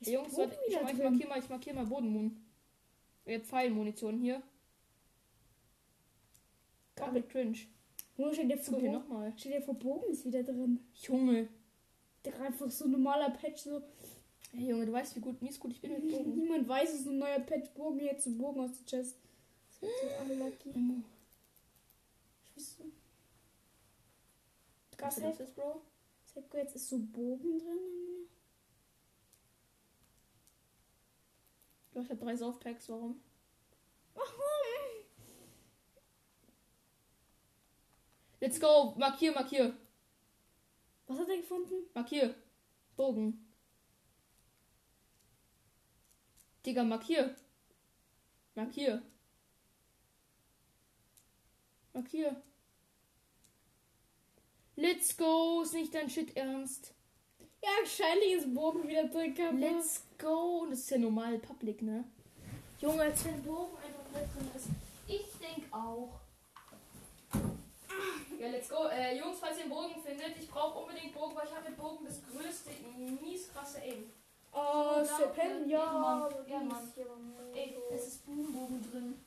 Ist 0.00 0.08
Ey, 0.08 0.14
Jungs, 0.14 0.36
warte, 0.36 0.58
ich, 0.68 0.74
ich 0.74 0.78
drin? 0.78 0.98
markiere 0.98 1.28
mal, 1.28 1.38
ich 1.38 1.48
markiere 1.48 1.76
mal 1.76 1.86
Bodenmoon. 1.86 2.44
Habt 3.26 3.46
Pfeilmunition 3.46 4.18
hier. 4.18 4.42
Double 6.96 7.22
cringe. 7.22 7.58
Junge, 8.16 8.34
stell 8.34 8.48
dir 8.48 8.58
vor, 8.58 8.80
nochmal. 8.80 9.32
stell 9.36 9.52
dir 9.52 9.62
vor, 9.62 9.74
Bogen 9.74 10.10
ist 10.10 10.24
wieder 10.24 10.42
drin. 10.42 10.80
Junge. 10.94 11.48
Digga, 12.24 12.38
einfach 12.38 12.70
so 12.70 12.86
ein 12.86 12.92
normaler 12.92 13.30
Patch, 13.30 13.62
so. 13.62 13.82
Hey 14.52 14.70
Junge, 14.70 14.86
du 14.86 14.92
weißt, 14.92 15.16
wie 15.16 15.20
gut, 15.20 15.42
mies 15.42 15.60
gut 15.60 15.72
ich 15.72 15.80
bin 15.80 15.92
mit 15.92 16.08
Bogen. 16.10 16.34
Niemand 16.34 16.66
weiß, 16.66 16.94
es 16.94 17.00
ist 17.00 17.08
ein 17.08 17.18
neuer 17.18 17.40
Patch. 17.40 17.68
Bogen, 17.70 18.00
jetzt 18.00 18.24
so 18.24 18.30
Bogen 18.30 18.60
aus 18.60 18.70
der 18.78 18.86
Chest. 18.86 19.16
Das 19.68 19.82
wird 19.82 19.92
so 20.00 20.32
unlucky. 20.32 20.72
Schießt 22.54 22.80
du? 22.80 22.84
Was 24.98 25.14
Digga, 25.16 25.30
ist 25.30 25.40
das, 25.40 25.50
Bro? 25.50 25.82
Seko, 26.24 26.56
jetzt 26.56 26.76
ist 26.76 26.88
so 26.88 26.98
Bogen 26.98 27.58
drin. 27.58 27.78
Du 31.92 32.00
hast 32.00 32.08
ja 32.08 32.14
drei 32.14 32.36
Saufpacks, 32.36 32.88
warum? 32.88 33.20
Warum? 34.14 34.55
Let's 38.40 38.60
go! 38.60 38.94
Markier, 38.98 39.32
markier, 39.32 39.74
Was 41.06 41.18
hat 41.18 41.28
er 41.28 41.36
gefunden? 41.38 41.74
markier. 41.94 42.34
Bogen. 42.96 43.46
Digga, 46.64 46.82
markier. 46.84 47.34
Markier. 48.54 49.02
Markier. 51.92 52.42
Let's 54.76 55.16
go! 55.16 55.62
Ist 55.62 55.72
nicht 55.72 55.94
dein 55.94 56.10
Shit 56.10 56.36
ernst. 56.36 56.92
Ja, 57.62 57.70
wahrscheinlich 57.80 58.32
ist 58.32 58.54
Bogen 58.54 58.86
wieder 58.86 59.08
drin. 59.08 59.34
Let's 59.58 60.02
go! 60.18 60.60
Und 60.62 60.70
das 60.72 60.80
ist 60.80 60.90
ja 60.90 60.98
normal 60.98 61.38
public, 61.38 61.80
ne? 61.82 62.04
Junge, 62.80 63.02
als 63.02 63.24
wenn 63.24 63.42
Bogen 63.42 63.76
einfach 63.78 64.20
nicht 64.20 64.34
drin 64.36 64.50
ist. 64.54 64.68
Ich 65.08 65.38
denk 65.38 65.72
auch. 65.72 66.20
Ja, 68.46 68.52
let's 68.52 68.68
go. 68.68 68.86
Äh, 68.86 69.18
Jungs, 69.18 69.38
falls 69.40 69.56
ihr 69.56 69.64
einen 69.64 69.72
Bogen 69.72 70.00
findet, 70.00 70.36
ich 70.38 70.48
brauche 70.48 70.78
unbedingt 70.78 71.12
Bogen, 71.12 71.34
weil 71.34 71.46
ich 71.46 71.54
habe 71.54 71.68
mit 71.68 71.76
Bogen 71.76 72.04
das 72.04 72.20
größte, 72.22 72.70
mies 73.20 73.52
krasse 73.52 73.80
Aim. 73.80 74.10
Oh, 74.52 75.04
Sepen, 75.04 75.68
ja. 75.68 76.28
Dies, 76.28 76.50
ja, 76.50 76.60
Mann. 76.60 76.92
Ey, 77.52 77.76
es 77.92 78.06
ist 78.06 78.24
Boombogen 78.24 78.90
drin. 78.90 79.20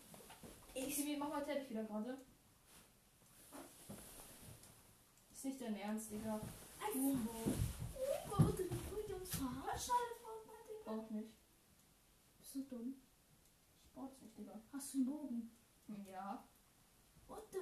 Ich 0.73 0.95
Sibi, 0.95 1.17
mach 1.17 1.29
mal 1.29 1.43
Teppich 1.43 1.69
wieder 1.69 1.83
gerade. 1.83 2.17
Ist 5.31 5.45
nicht 5.45 5.61
dein 5.61 5.75
Ernst, 5.79 6.11
Digga. 6.11 6.39
Du 6.93 7.17
die 9.07 9.13
uns 9.13 9.29
verarschen, 9.29 9.93
Alter? 9.93 10.85
Brauch 10.85 11.09
nicht. 11.11 11.29
Bist 12.39 12.55
du 12.55 12.61
dumm? 12.63 12.95
Ich 13.83 13.93
brauch's 13.93 14.21
nicht, 14.21 14.37
Digga. 14.37 14.59
Hast 14.73 14.93
du 14.93 14.97
einen 14.97 15.05
Bogen? 15.05 15.51
Ja. 16.09 16.43
What 17.27 17.43
the 17.51 17.59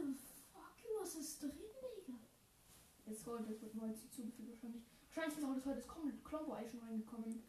fuck? 0.53 0.77
Was 1.01 1.15
ist 1.15 1.41
drin, 1.41 1.51
Digga? 1.51 2.17
Jetzt 3.07 3.25
heute, 3.25 3.45
das 3.51 3.61
wird 3.61 3.75
neu 3.75 3.91
zugefügt 4.11 4.49
wahrscheinlich. 4.49 4.83
Wahrscheinlich 5.07 5.37
ist 5.37 5.43
auch 5.45 5.55
das 5.55 5.65
heute 5.65 5.77
das 5.79 5.87
Kom- 5.89 6.23
Klombo-Ei 6.23 6.67
schon 6.67 6.81
reingekommen. 6.81 7.43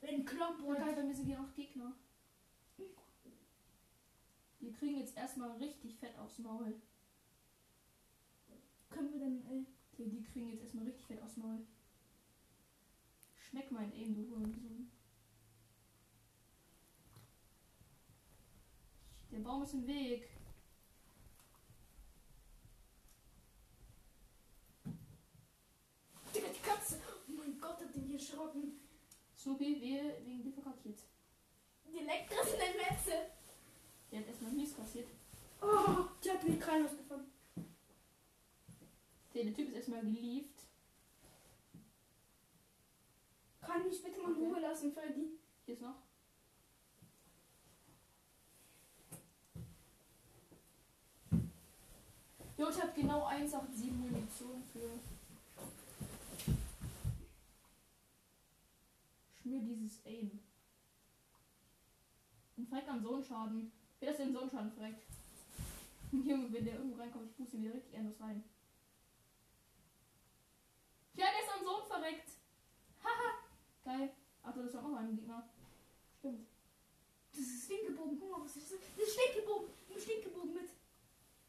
Wenn 0.00 0.24
Oh 0.64 0.74
geil, 0.74 0.94
bei 0.96 1.02
mir 1.04 1.14
sind 1.14 1.26
hier 1.26 1.38
noch 1.38 1.54
Gegner. 1.54 1.92
Wir 4.58 4.72
kriegen 4.72 4.98
jetzt 4.98 5.16
erstmal 5.16 5.52
richtig 5.52 5.96
fett 5.96 6.18
aufs 6.18 6.38
Maul. 6.38 6.74
können 8.90 9.12
wir 9.12 9.20
dann, 9.20 9.38
äh, 9.46 9.64
Die, 9.96 10.08
die 10.10 10.22
kriegen 10.24 10.48
jetzt 10.50 10.62
erstmal 10.62 10.84
richtig 10.84 11.06
fett 11.06 11.22
aufs 11.22 11.36
Maul. 11.36 11.64
Schmeck 13.38 13.70
mein 13.70 13.92
Aim, 13.92 14.14
du 14.14 14.28
Hurensohn. 14.28 14.90
Der 19.30 19.38
Baum 19.38 19.62
ist 19.62 19.74
im 19.74 19.86
Weg. 19.86 20.28
Digga, 26.34 26.48
die 26.48 26.60
Katze. 26.68 27.00
Oh 27.28 27.32
mein 27.32 27.60
Gott, 27.60 27.80
hat 27.80 27.94
den 27.94 28.04
hier 28.06 28.09
erschrocken. 28.20 28.80
Snoopy, 29.36 29.80
wehe, 29.80 30.16
wegen 30.24 30.42
dir 30.42 30.52
verkackt. 30.52 30.84
Die 30.84 32.04
leckt 32.04 32.30
das 32.30 32.52
in 32.52 32.58
der 32.58 32.68
Metze. 32.68 33.12
Der 34.12 34.20
hat 34.20 34.28
erstmal 34.28 34.52
mies 34.52 34.76
kassiert. 34.76 35.08
Oh, 35.62 36.04
die 36.22 36.30
hat 36.30 36.46
mir 36.46 36.58
keinen 36.58 36.86
ausgefangen. 36.86 37.26
Der, 39.34 39.44
der 39.44 39.54
Typ 39.54 39.68
ist 39.68 39.76
erstmal 39.76 40.02
gelieft. 40.02 40.60
Kann 43.60 43.86
mich 43.86 44.02
bitte 44.02 44.20
mal 44.20 44.32
in 44.32 44.38
Ruhe 44.38 44.60
lassen, 44.60 44.92
Freddy? 44.92 45.38
Hier 45.64 45.74
ist 45.74 45.82
noch. 45.82 45.94
Jo, 52.56 52.68
ich 52.68 52.82
habe 52.82 52.92
genau 52.94 53.24
187 53.24 53.92
Munition 53.92 54.62
für. 54.72 55.09
Schmür 59.50 59.62
dieses 59.62 60.04
Aim. 60.06 60.38
Und 62.56 62.68
verreckt 62.68 62.88
an 62.88 63.02
so 63.02 63.14
einen 63.14 63.24
Schaden. 63.24 63.72
Wer 63.98 64.10
ist 64.12 64.18
denn 64.18 64.32
so 64.32 64.40
einen 64.40 64.50
Schaden 64.50 64.72
verreckt? 64.72 65.02
Junge, 66.12 66.52
wenn 66.52 66.64
der 66.64 66.74
irgendwo 66.74 67.00
reinkommt, 67.00 67.30
ich 67.30 67.36
puste 67.36 67.56
ihn 67.56 67.70
richtig 67.70 67.94
endlos 67.94 68.20
rein. 68.20 68.44
Ja, 71.14 71.26
der 71.26 71.40
ist 71.40 71.52
an 71.52 71.64
so 71.64 71.76
einen 71.76 71.86
verreckt. 71.86 72.30
Haha. 73.02 73.38
Geil. 73.84 74.10
Achso, 74.42 74.62
das 74.62 74.74
war 74.74 74.82
noch 74.82 74.98
ein 74.98 75.16
Gegner. 75.16 75.48
Stimmt. 76.18 76.46
Das 77.32 77.40
ist 77.40 77.64
Stinkebogen. 77.64 78.20
Guck 78.20 78.30
mal, 78.30 78.44
was 78.44 78.56
ist 78.56 78.72
das? 78.72 78.78
Das 78.96 79.08
ist 79.08 79.18
Stinkebogen. 79.18 79.68
Nimm 79.88 79.98
Stinkebogen 79.98 80.54
mit. 80.54 80.70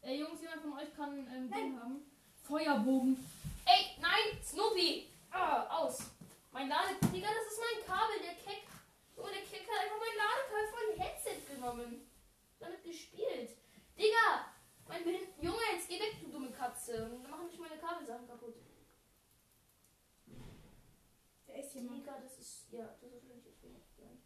Ey, 0.02 0.20
Jungs, 0.20 0.40
jemand 0.40 0.62
von 0.62 0.72
euch 0.72 0.94
kann 0.96 1.18
ähm, 1.18 1.80
haben. 1.80 2.02
Feuerbogen. 2.42 3.24
Ey, 3.64 3.96
nein, 4.00 4.42
Snoopy. 4.42 5.06
Ah, 5.30 5.78
aus. 5.78 6.11
Mein 6.52 6.68
Lade... 6.68 6.94
Digga, 7.12 7.28
das 7.28 7.52
ist 7.52 7.60
mein 7.60 7.84
Kabel, 7.86 8.20
der 8.20 8.34
Keck. 8.34 8.68
Junge, 9.16 9.30
der 9.32 9.42
Keck 9.42 9.66
hat 9.68 9.80
einfach 9.84 9.98
mein 9.98 10.16
Ladekabel 10.20 10.68
von 10.68 11.00
Headset 11.00 11.40
genommen. 11.48 12.10
Damit 12.60 12.84
gespielt. 12.84 13.56
Digga, 13.98 14.52
mein 14.86 15.02
Behind 15.04 15.28
Junge, 15.40 15.62
jetzt 15.72 15.88
geh 15.88 15.98
weg, 15.98 16.16
du 16.20 16.30
dumme 16.30 16.50
Katze. 16.50 17.08
Dann 17.22 17.30
machen 17.30 17.46
mich 17.46 17.58
meine 17.58 17.78
Kabelsachen 17.78 18.28
kaputt. 18.28 18.56
Wer 21.46 21.56
ist 21.56 21.74
jemand? 21.74 22.02
Digga, 22.02 22.20
das 22.20 22.38
ist... 22.38 22.70
Ja, 22.70 22.96
das 23.00 23.12
ist 23.12 23.28
wenig 23.28 23.84
sein. 23.96 24.22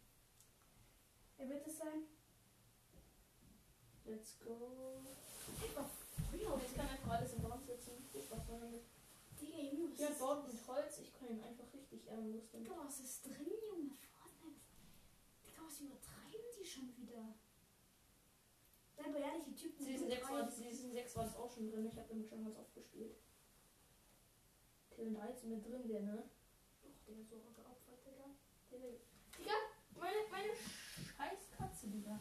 Wer 1.37 1.49
wird 1.49 1.67
es 1.67 1.77
sein? 1.77 2.03
Let's 4.05 4.39
go. 4.39 5.01
Oh, 6.49 6.59
jetzt 6.61 6.75
kann 6.75 6.87
einfach 6.87 7.11
alles. 7.11 7.31
Viel 7.33 8.21
Spaß 8.21 8.47
damit. 8.47 8.83
Digga, 9.39 9.57
Junge, 9.57 9.91
was 9.91 9.99
Ja, 9.99 10.07
ist 10.09 10.19
baut 10.19 10.47
mit 10.47 10.67
Holz. 10.67 10.99
Ich 10.99 11.13
kann 11.13 11.29
ihn 11.29 11.43
einfach 11.43 11.66
richtig 12.07 12.11
ehrenlos 12.11 12.49
damit. 12.51 12.67
Digga, 12.67 12.83
was 12.83 12.99
ist 12.99 13.25
drin, 13.25 13.51
Junge? 13.69 13.97
Fortnite. 14.13 14.61
Digga, 15.45 15.61
was 15.65 15.79
übertreiben 15.79 16.47
die 16.59 16.65
schon 16.65 16.95
wieder? 16.97 17.35
Sei 18.95 19.09
mal 19.09 19.21
ehrlich, 19.21 19.43
die 19.45 19.55
Typen 19.55 19.85
Season 19.85 20.07
6 20.07 20.29
war. 20.29 20.51
Season 20.51 20.91
6 20.91 21.15
war 21.15 21.25
es 21.25 21.35
auch 21.35 21.51
schon 21.51 21.69
drin. 21.69 21.85
Ich 21.85 21.97
habe 21.97 22.07
damit 22.09 22.27
schon 22.27 22.43
ganz 22.43 22.57
oft 22.57 22.73
gespielt. 22.73 23.17
Till 24.89 25.13
13 25.13 25.49
mit 25.49 25.65
drin 25.65 25.87
wäre, 25.87 26.03
ne? 26.03 26.29
Doch, 26.81 27.05
der 27.05 27.17
ist 27.17 27.29
so 27.29 27.37
geopfert, 27.37 28.05
Digga. 28.05 28.25
Digga, 29.37 29.53
meine, 29.95 30.17
meine 30.31 30.53
scheiß 30.55 31.51
Katze, 31.55 31.87
Digga. 31.87 32.19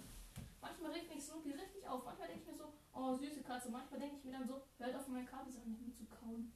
Manchmal 0.61 0.92
regt 0.92 1.14
mich 1.14 1.25
Snoopy 1.25 1.53
richtig 1.53 1.88
auf. 1.88 2.05
Manchmal 2.05 2.29
denke 2.29 2.42
ich 2.42 2.51
mir 2.51 2.59
so, 2.59 2.72
oh, 2.92 3.14
süße 3.14 3.42
Katze. 3.42 3.70
Manchmal 3.70 4.01
denke 4.01 4.16
ich 4.16 4.25
mir 4.25 4.33
dann 4.33 4.46
so, 4.46 4.62
hört 4.79 4.94
auf, 4.94 5.09
meine 5.09 5.25
Kabelsachen 5.25 5.81
nicht 5.81 5.96
zu 5.96 6.05
kauen. 6.05 6.53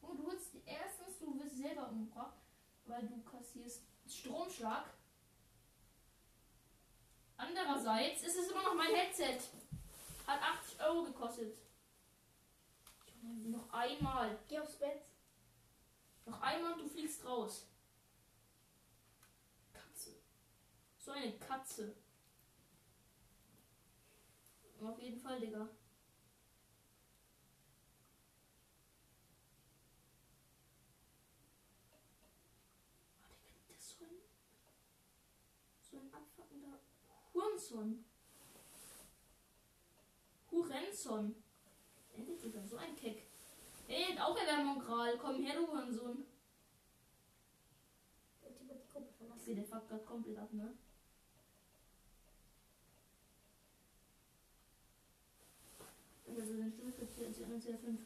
Und 0.00 0.18
du 0.18 0.26
willst, 0.26 0.56
erstens, 0.66 1.18
du 1.20 1.38
wirst 1.38 1.58
selber 1.58 1.88
umgebracht, 1.90 2.41
weil 2.86 3.06
du 3.06 3.22
kassierst 3.22 3.82
Stromschlag. 4.06 4.84
Andererseits 7.36 8.22
ist 8.22 8.38
es 8.38 8.50
immer 8.50 8.62
noch 8.62 8.74
mein 8.74 8.94
Headset. 8.94 9.38
Hat 10.26 10.40
80 10.40 10.80
Euro 10.80 11.04
gekostet. 11.04 11.56
Noch 13.22 13.72
einmal. 13.72 14.38
Geh 14.48 14.58
aufs 14.58 14.76
Bett. 14.76 15.02
Noch 16.24 16.40
einmal 16.40 16.74
und 16.74 16.82
du 16.82 16.88
fliegst 16.88 17.24
raus. 17.24 17.66
Katze. 19.72 20.14
So 20.98 21.12
eine 21.12 21.36
Katze. 21.38 21.96
Auf 24.80 25.00
jeden 25.00 25.20
Fall, 25.20 25.38
Digga. 25.40 25.68
verdammter 36.36 36.80
Hurensohn. 37.34 38.04
Hurensohn. 40.50 41.34
Endet 42.14 42.44
wieder 42.44 42.66
so 42.66 42.76
ein 42.76 42.94
Keck. 42.96 43.26
Ey, 43.88 44.18
auch 44.18 44.36
Erwärmung 44.36 44.82
Komm 45.18 45.42
her, 45.42 45.54
du 45.54 45.66
Hurensohn. 45.66 46.26
Der 48.42 48.54
Typ 48.54 48.70
hat 48.70 48.82
die 48.82 48.92
Gruppe 48.92 49.12
verlassen. 49.18 49.40
Okay, 49.40 49.54
der 49.54 49.64
fuckt 49.64 49.88
gerade 49.88 50.04
komplett 50.04 50.38
ab, 50.38 50.52
ne? 50.52 50.76
Also, 56.28 56.56
dann 56.56 56.72
stimmt 56.72 56.94
es 56.94 57.00
jetzt 57.00 57.14
4 57.16 57.26
und 57.26 57.34
5. 57.78 58.00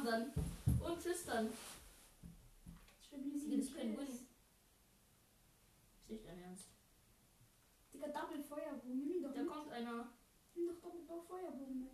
anderen. 0.00 0.32
Und 0.80 1.02
tschüss 1.02 1.24
dann. 1.26 1.52
Stabilisieren. 3.06 3.60
Das 3.60 3.68
ist 3.68 3.76
kein 3.76 3.96
Win. 3.96 4.06
Ist 4.08 4.26
nicht 6.08 6.24
dein 6.26 6.42
Ernst. 6.42 6.68
Digga, 7.92 8.08
Double 8.08 8.42
Feuerbogen. 8.42 8.98
Nimm 8.98 9.16
ihn 9.16 9.22
doch 9.22 9.34
Da 9.34 9.40
mit. 9.42 9.50
kommt 9.50 9.70
einer. 9.70 10.08
Nimm 10.54 10.68
doch 10.68 10.80
Double 10.80 11.02
Feuerbogen 11.28 11.80
mit. 11.80 11.92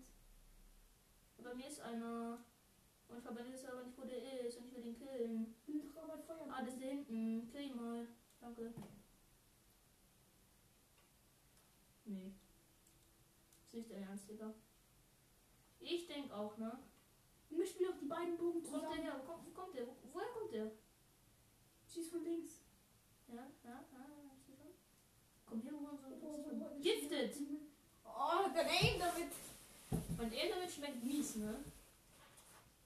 Bei 1.42 1.54
mir 1.54 1.66
ist 1.68 1.80
einer. 1.80 2.38
Und 3.08 3.18
ich 3.18 3.24
weiß 3.24 3.30
aber 3.30 3.84
nicht, 3.84 3.98
wo 3.98 4.04
der 4.04 4.46
ist. 4.46 4.58
Und 4.58 4.66
ich 4.66 4.74
will 4.74 4.82
den 4.82 4.96
killen. 4.98 5.54
Nimm 5.66 5.80
doch 5.80 5.92
Double 5.92 6.22
Feuerbogen. 6.22 6.52
Ah, 6.52 6.62
das 6.62 6.74
ist 6.74 6.82
da 6.82 6.86
hinten. 6.86 7.48
Kill 7.50 7.62
ihn 7.70 7.76
mal. 7.76 8.06
Danke. 8.40 8.72
Nee. 12.04 12.32
Ist 13.64 13.74
nicht 13.74 13.90
dein 13.90 14.02
Ernst, 14.04 14.28
Digga. 14.28 14.54
Ich 15.80 16.06
denk 16.06 16.30
auch, 16.32 16.56
ne? 16.56 16.78
Wir 17.56 17.66
spielen 17.66 17.92
auch 17.92 17.98
die 17.98 18.06
beiden 18.06 18.36
Bogen 18.36 18.62
Wo 18.62 18.70
kommt 18.70 18.82
der 18.82 18.90
zusammen. 18.90 19.02
her? 19.02 19.20
Kommt, 19.26 19.54
kommt 19.54 19.74
der? 19.74 19.86
Wo, 19.86 19.96
woher 20.12 20.28
kommt 20.28 20.52
der? 20.52 20.70
Schieß 21.92 22.10
von 22.10 22.22
links. 22.24 22.52
Ja, 23.28 23.46
ja, 23.64 23.70
ja. 23.92 24.06
Komm 25.46 25.62
her, 25.62 25.72
wo 25.72 25.96
so. 25.96 26.06
Oh, 26.22 26.44
oh, 26.50 26.50
oh, 26.76 26.80
Gifted! 26.80 27.34
Oh, 28.04 28.48
dann 28.54 28.66
aim 28.66 28.98
damit. 28.98 29.32
Mein 30.18 30.32
Internet 30.32 30.70
schmeckt 30.72 31.02
mies, 31.04 31.36
ne? 31.36 31.64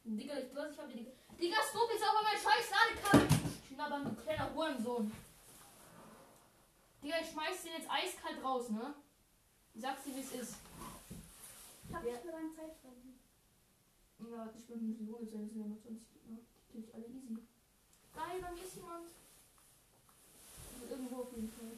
Digga, 0.05 0.39
ich 0.39 0.55
weiß, 0.55 0.73
ich 0.73 0.79
hab 0.79 0.89
die. 0.93 1.07
Digga, 1.41 1.57
Snoop 1.71 1.91
ist 1.95 2.03
aber 2.03 2.23
mein 2.23 2.37
scheiß 2.37 2.71
Ladekabel! 2.71 3.29
Schnabbern, 3.69 4.05
du 4.05 4.23
kleiner 4.23 4.55
Hurensohn. 4.55 5.13
Digga, 7.03 7.17
ich 7.21 7.31
schmeiß 7.31 7.63
den 7.63 7.73
jetzt 7.73 7.91
eiskalt 7.91 8.45
raus, 8.45 8.69
ne? 8.71 8.95
Ich 9.75 9.81
sag's 9.81 10.05
dir, 10.05 10.15
wie 10.17 10.21
es 10.21 10.33
ist. 10.33 10.55
Ich 11.89 11.95
hab 11.95 12.05
Ja. 12.05 12.13
nicht 12.13 12.25
mehr 12.25 12.35
lange 12.35 12.53
Zeit 12.55 12.77
verlieren. 12.81 13.10
Ja, 14.29 14.53
ich 14.57 14.67
bin 14.67 14.79
ein 14.79 15.07
noch 15.07 15.81
20 15.81 16.13
Gegner. 16.13 16.39
Die 16.39 16.73
krieg 16.73 16.85
ich 16.87 16.95
alle 16.95 17.07
easy. 17.07 17.39
Geil, 18.15 18.41
mir 18.55 18.63
ist 18.63 18.77
jemand. 18.77 19.07
Also 20.75 20.87
irgendwo 20.95 21.23
auf 21.23 21.33
jeden 21.33 21.51
Fall. 21.51 21.73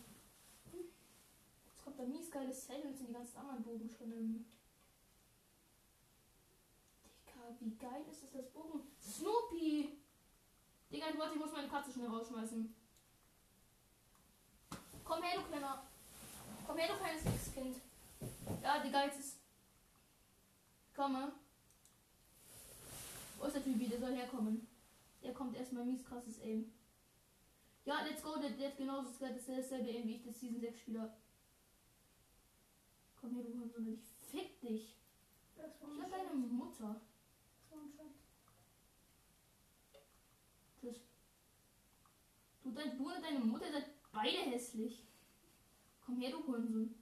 Jetzt 0.72 1.85
kommt 1.85 1.98
da 1.98 2.05
mies 2.05 2.31
geiles 2.31 2.66
Zelt 2.66 2.85
und 2.85 2.96
sind 2.96 3.09
die 3.09 3.12
ganzen 3.12 3.37
anderen 3.37 3.62
Bogen 3.62 3.90
schon 3.96 4.12
im. 4.12 4.44
Digga, 7.26 7.57
wie 7.61 7.76
geil 7.76 8.05
ist 8.11 8.22
das, 8.22 8.33
das 8.33 8.50
Bogen? 8.50 8.83
Snoopy! 9.00 9.98
Digga, 10.90 11.07
warte, 11.16 11.35
ich 11.35 11.40
muss 11.40 11.52
meine 11.52 11.68
Katze 11.68 11.92
schnell 11.92 12.09
rausschmeißen. 12.09 12.74
Komm 15.05 15.22
her, 15.22 15.40
du 15.40 15.42
kleiner. 15.48 15.83
Komm 16.66 16.76
her, 16.76 16.88
du 16.88 16.98
kleines 16.98 17.24
Wichskind. 17.24 17.76
Ja, 18.62 18.83
Digga, 18.83 19.05
jetzt 19.05 19.20
ist. 19.20 19.37
Komme. 20.94 21.33
Wo 23.42 23.48
ist 23.48 23.57
der 23.57 23.64
Typi? 23.64 23.88
Der 23.88 23.98
soll 23.98 24.14
herkommen. 24.14 24.68
Der 25.20 25.35
kommt 25.35 25.57
erstmal 25.57 25.85
mies 25.85 26.05
krasses 26.05 26.40
Aim. 26.42 26.72
Ja, 27.85 28.02
let's 28.02 28.22
go. 28.22 28.37
Der, 28.37 28.50
der 28.50 28.68
hat 28.68 28.76
genauso 28.76 29.09
das 29.09 29.18
dasselbe 29.18 29.90
Aim 29.90 30.07
wie 30.07 30.14
ich, 30.14 30.22
das 30.22 30.38
Season 30.38 30.61
6 30.61 30.78
Spieler. 30.78 31.16
Komm 33.20 33.35
her, 33.35 33.42
du 33.42 33.52
Hurensohn. 33.52 33.88
Ich 33.88 34.00
fick 34.31 34.61
dich. 34.61 34.96
Das 35.57 35.83
war 35.83 35.88
Ich 35.92 36.02
hab 36.02 36.11
deine 36.12 36.35
Mutter. 36.35 37.00
Das 37.64 37.76
war 37.76 37.83
ein 37.83 37.90
Shot. 37.90 38.14
Tschüss. 40.81 41.00
Du, 42.62 42.70
dein, 42.70 42.96
du 42.96 43.12
und 43.12 43.24
deine 43.24 43.40
Mutter 43.40 43.72
seid 43.72 43.87
beide 44.12 44.38
hässlich. 44.52 45.05
Komm 46.07 46.20
her, 46.20 46.31
du 46.31 46.46
Hurensohn. 46.46 46.94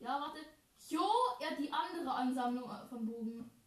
Ja, 0.00 0.20
warte. 0.20 0.40
Jo, 0.88 1.06
er 1.38 1.50
hat 1.52 1.58
die 1.60 1.70
andere 1.70 2.12
Ansammlung 2.12 2.68
äh, 2.68 2.84
von 2.88 3.06
Bogen. 3.06 3.57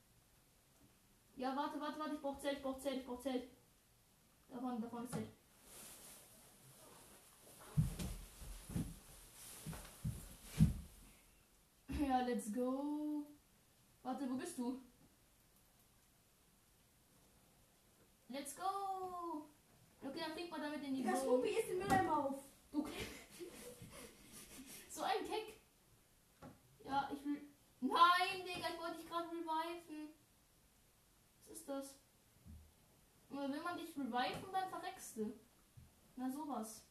Ja, 1.42 1.56
warte, 1.56 1.82
warte, 1.82 2.00
warte. 2.00 2.14
Ich 2.14 2.22
brauch 2.22 2.38
Zelt, 2.38 2.58
ich 2.58 2.62
brauch 2.62 2.80
Zelt, 2.80 2.98
ich 2.98 3.06
brauch 3.08 3.20
Zelt. 3.20 3.50
Davon, 4.48 4.80
davon 4.80 5.06
ist 5.06 5.14
Zelt. 5.14 5.28
Ja, 12.08 12.22
let's 12.22 12.54
go. 12.54 13.26
Warte, 14.04 14.30
wo 14.30 14.36
bist 14.36 14.56
du? 14.60 14.80
Let's 18.30 18.56
go. 18.56 19.48
Okay, 20.04 20.20
dann 20.20 20.34
fliegt 20.34 20.52
man 20.52 20.62
damit 20.62 20.84
in 20.84 20.94
die 20.94 21.02
Digga, 21.02 21.16
Zone. 21.16 21.24
Snoopy 21.24 21.50
ist 21.50 21.70
den 21.70 21.80
Mülleimer 21.80 22.26
auf. 22.26 22.44
Du 22.72 22.86
So 24.90 25.02
ein 25.02 25.28
Keck. 25.28 25.60
Ja, 26.86 27.10
ich 27.12 27.26
will. 27.26 27.42
Nein, 27.80 28.46
Digga, 28.46 28.68
ich 28.74 28.80
wollte 28.80 28.98
dich 28.98 29.08
gerade 29.08 29.32
reviven. 29.32 30.21
Ist 31.72 31.78
das? 31.78 31.96
Und 33.30 33.54
will 33.54 33.62
man 33.62 33.78
dich 33.78 33.98
reviven, 33.98 34.52
dann 34.52 34.70
verreckst 34.70 35.16
du. 35.16 35.40
Na 36.18 36.30
sowas. 36.30 36.84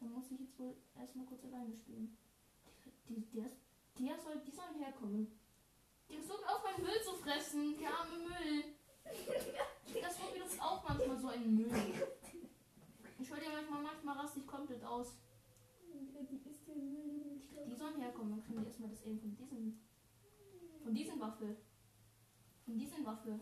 Dann 0.00 0.12
muss 0.12 0.30
ich 0.30 0.40
jetzt 0.40 0.58
wohl 0.58 0.74
erstmal 0.98 1.26
kurz 1.26 1.44
alleine 1.44 1.74
spielen. 1.76 2.16
Die, 3.08 3.20
der, 3.34 3.50
der 3.98 4.18
soll, 4.18 4.40
die 4.40 4.50
sollen 4.50 4.82
herkommen. 4.82 5.38
Der 6.08 6.18
ist 6.18 6.28
so 6.28 6.34
auf 6.34 6.64
meinen 6.64 6.82
Müll 6.82 7.02
zu 7.04 7.12
fressen. 7.16 7.78
Der 7.78 7.90
arme 7.90 8.16
Müll. 8.16 8.64
Digga, 9.94 10.10
Snoopy 10.10 10.38
nutzt 10.38 10.62
auch 10.62 10.88
manchmal 10.88 11.18
so 11.18 11.28
einen 11.28 11.56
Müll. 11.56 12.08
Ich 13.18 13.30
höre 13.30 13.40
dir 13.40 13.50
manchmal, 13.50 13.82
manchmal 13.82 14.16
raste 14.16 14.40
ich 14.40 14.46
komplett 14.46 14.82
aus. 14.82 15.18
Die 15.92 16.48
ist 16.48 16.66
Müll. 16.68 17.42
Die 17.66 17.74
sollen 17.74 18.00
herkommen, 18.00 18.30
dann 18.30 18.42
kriegen 18.42 18.60
wir 18.60 18.66
erstmal 18.66 18.88
das 18.88 19.04
eben 19.04 19.20
von 19.20 19.36
diesen. 19.36 19.86
Von 20.82 20.94
diesen 20.94 21.20
Waffe. 21.20 21.56
Waffe. 23.06 23.38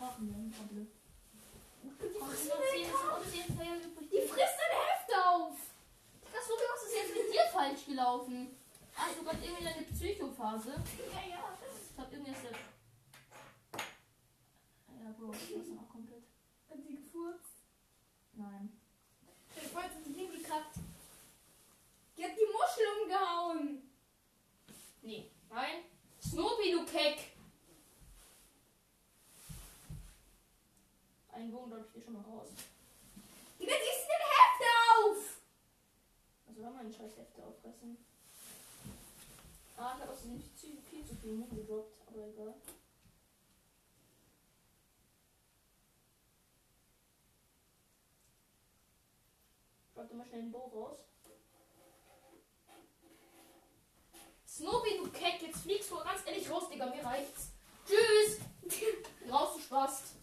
Wir 0.00 0.50
Waffe. 0.50 0.86
Die 2.00 2.08
sind 2.08 2.92
Kopf. 2.92 3.04
noch 3.08 3.30
zehn 3.30 3.56
Player 3.56 3.76
übrig. 3.76 4.10
Die 4.10 4.26
frisst 4.26 4.56
deine 4.58 4.78
Hefte 4.90 5.14
auf. 5.30 5.56
Das 6.32 6.48
so 6.48 6.54
was 6.54 6.82
ist 6.88 6.94
jetzt 6.96 7.14
mit 7.14 7.32
dir 7.32 7.46
falsch 7.52 7.86
gelaufen? 7.86 8.56
Hast 8.94 9.18
du 9.18 9.24
gerade 9.24 9.44
irgendwie 9.44 9.68
eine 9.68 9.82
Psychophase? 9.82 10.70
Ja, 10.70 11.28
ja. 11.30 11.58
Ich 11.62 11.98
hab 11.98 12.12
irgendwie 12.12 12.32
erst. 12.32 12.44
Ja, 15.04 15.10
Bro, 15.18 15.32
ich 15.32 15.56
weiß 15.56 15.68
noch 15.68 15.88
komplett. 15.88 16.24
Hat 16.68 16.78
sie 16.84 16.96
gefurzt. 16.96 17.62
Nein. 18.32 18.76
Ich 19.56 19.74
wollte 19.74 20.02
sie 20.04 20.12
hingekackt. 20.12 20.76
Die 22.16 22.24
hat 22.24 22.32
die 22.32 22.54
die 31.94 32.02
schon 32.02 32.14
mal 32.14 32.22
raus. 32.22 32.48
Digga, 33.58 33.72
siehst 33.72 34.04
du 34.04 34.14
den 34.14 34.32
Hefte 34.34 34.68
auf? 34.90 35.40
Also 36.46 36.62
soll 36.62 36.70
meine 36.72 36.92
scheiß 36.92 37.16
Hefte 37.16 37.44
auffressen. 37.44 37.96
Ah, 39.76 39.94
ich 39.96 40.02
habe 40.02 40.12
außerdem 40.12 40.42
viel, 40.56 40.78
viel 40.78 41.04
zu 41.06 41.14
viel 41.16 41.32
Mut 41.32 41.50
gedroppt, 41.50 42.08
aber 42.08 42.26
egal. 42.28 42.54
Drop 49.94 50.08
dir 50.08 50.14
mal 50.16 50.26
schnell 50.26 50.42
den 50.42 50.52
Bow 50.52 50.70
raus. 50.74 50.98
Snoopy, 54.46 54.98
du 54.98 55.10
Keck, 55.10 55.42
jetzt 55.42 55.62
fliegst 55.62 55.90
du 55.90 55.96
ganz 55.96 56.24
ehrlich 56.26 56.48
raus, 56.48 56.68
Digga, 56.68 56.86
mir 56.86 57.04
reicht's. 57.04 57.48
Tschüss! 57.86 58.38
Raus, 59.30 59.54
du 59.54 59.60
Spast. 59.60 60.13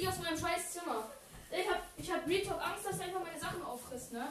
Dich 0.00 0.08
aus 0.08 0.18
meinem 0.18 0.38
scheiß 0.38 0.72
Zimmer. 0.72 1.10
Ich 1.50 1.68
hab, 1.68 1.82
ich 1.98 2.10
hab 2.10 2.26
Real 2.26 2.42
Talk 2.42 2.66
Angst, 2.66 2.86
dass 2.86 2.98
er 3.00 3.04
einfach 3.04 3.22
meine 3.22 3.38
Sachen 3.38 3.62
auffrisst, 3.62 4.14
ne? 4.14 4.28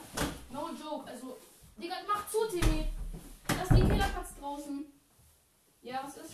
No 0.52 0.70
joke. 0.70 1.08
Also, 1.08 1.38
Digga, 1.78 1.98
mach 2.08 2.28
zu, 2.28 2.48
Timmy. 2.48 2.88
Lass 3.50 3.70
die 3.70 3.88
Killerplatz 3.88 4.36
draußen. 4.40 4.86
Ja, 5.84 6.02
was 6.04 6.18
ist? 6.18 6.34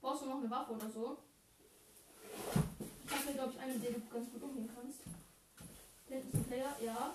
Brauchst 0.00 0.22
du 0.22 0.26
noch 0.30 0.38
eine 0.38 0.50
Waffe 0.50 0.72
oder 0.72 0.88
so? 0.88 1.18
Ich 3.04 3.12
hab 3.12 3.26
mir, 3.26 3.34
glaube 3.34 3.52
ich, 3.52 3.60
eine, 3.60 3.78
der 3.78 3.92
du 3.92 4.00
ganz 4.08 4.32
gut 4.32 4.42
umgehen 4.42 4.70
kannst. 4.74 5.00
Hinten 6.08 6.28
ist 6.28 6.34
ein 6.36 6.44
Player, 6.44 6.74
ja. 6.80 7.12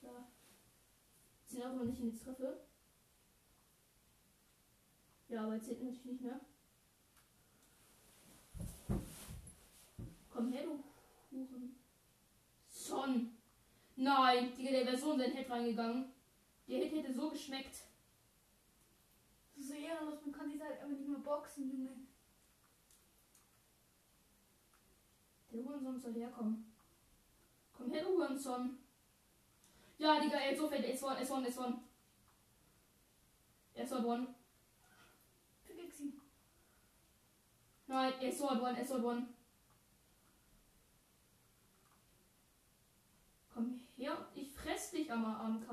Klar. 0.00 1.70
Auch 1.70 1.76
mal 1.76 1.84
nicht 1.84 2.00
in 2.00 2.12
die 2.12 2.18
Treffe. 2.18 2.60
Ja, 5.28 5.44
aber 5.44 5.60
zählt 5.60 5.82
natürlich 5.82 6.06
nicht 6.06 6.22
mehr. 6.22 6.40
Komm 10.32 10.52
her, 10.52 10.64
du 10.64 10.82
Huren. 11.30 11.76
Son. 12.68 13.38
Nein, 13.96 14.56
Digga, 14.56 14.70
der 14.70 14.86
wäre 14.86 14.96
so 14.96 15.12
in 15.12 15.18
sein 15.18 15.32
Head 15.32 15.50
reingegangen. 15.50 16.12
Der 16.66 16.78
Hit 16.78 16.92
hätte 16.92 17.12
so 17.12 17.28
geschmeckt. 17.30 17.76
Das 19.54 19.64
ist 19.64 19.68
so 19.68 19.74
ehrenlos, 19.74 20.22
man 20.22 20.32
kann 20.32 20.50
diese 20.50 20.64
halt 20.64 20.80
einfach 20.80 20.96
nicht 20.96 21.08
mehr 21.08 21.18
boxen, 21.18 21.70
Junge. 21.70 21.90
Der 25.52 25.62
Hurensohn 25.62 26.00
soll 26.00 26.14
herkommen. 26.14 26.72
Komm 27.76 27.90
her, 27.90 28.02
du 28.02 28.08
Hurensohn. 28.08 28.78
Ja, 29.98 30.18
Digga, 30.18 30.38
er 30.38 30.52
ist 30.52 30.58
so 30.58 30.68
fett. 30.68 30.84
S1, 30.84 31.18
S1, 31.18 31.46
S1. 31.46 31.78
Er 33.74 33.84
ist 33.84 33.90
Sword 33.90 34.04
One. 34.04 34.34
Vergiss 35.64 36.00
ihn. 36.00 36.20
Nein, 37.86 38.12
er 38.20 38.28
ist 38.28 38.38
Sword 38.38 38.60
One, 38.62 38.76
er 38.76 38.82
ist 38.82 38.88
Sword 38.88 39.04
One. 39.04 39.31
Her, 44.02 44.18
ich 44.34 44.52
fress 44.52 44.90
dich 44.90 45.12
am 45.12 45.24
AMK. 45.24 45.68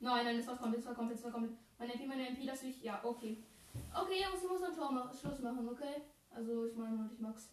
Nein, 0.00 0.24
nein, 0.24 0.36
das 0.38 0.48
war 0.48 0.56
komplett, 0.56 0.80
das 0.80 0.88
war 0.88 0.94
komplett, 0.96 1.18
das 1.18 1.24
war 1.26 1.30
komplett. 1.30 1.56
Mein 1.78 1.90
MP, 1.90 2.06
meine 2.08 2.28
MP, 2.28 2.44
das 2.44 2.62
will 2.64 2.70
ich. 2.70 2.82
Ja, 2.82 2.98
okay. 3.04 3.44
Okay, 3.94 4.20
Jungs, 4.20 4.42
ich 4.42 4.50
muss 4.50 4.62
ein 4.64 4.74
Tor 4.74 4.90
machen, 4.90 5.16
Schluss 5.16 5.38
machen, 5.38 5.68
okay? 5.68 6.02
Also, 6.34 6.66
ich 6.66 6.74
meine 6.74 7.08
ich 7.14 7.20
Max. 7.20 7.48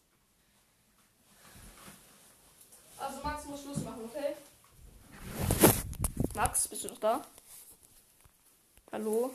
Also, 2.97 3.21
Max 3.21 3.45
muss 3.45 3.61
Schluss 3.61 3.83
machen, 3.83 4.01
okay? 4.05 4.35
Max, 6.33 6.67
bist 6.67 6.85
du 6.85 6.87
noch 6.87 6.99
da? 6.99 7.21
Hallo? 8.91 9.31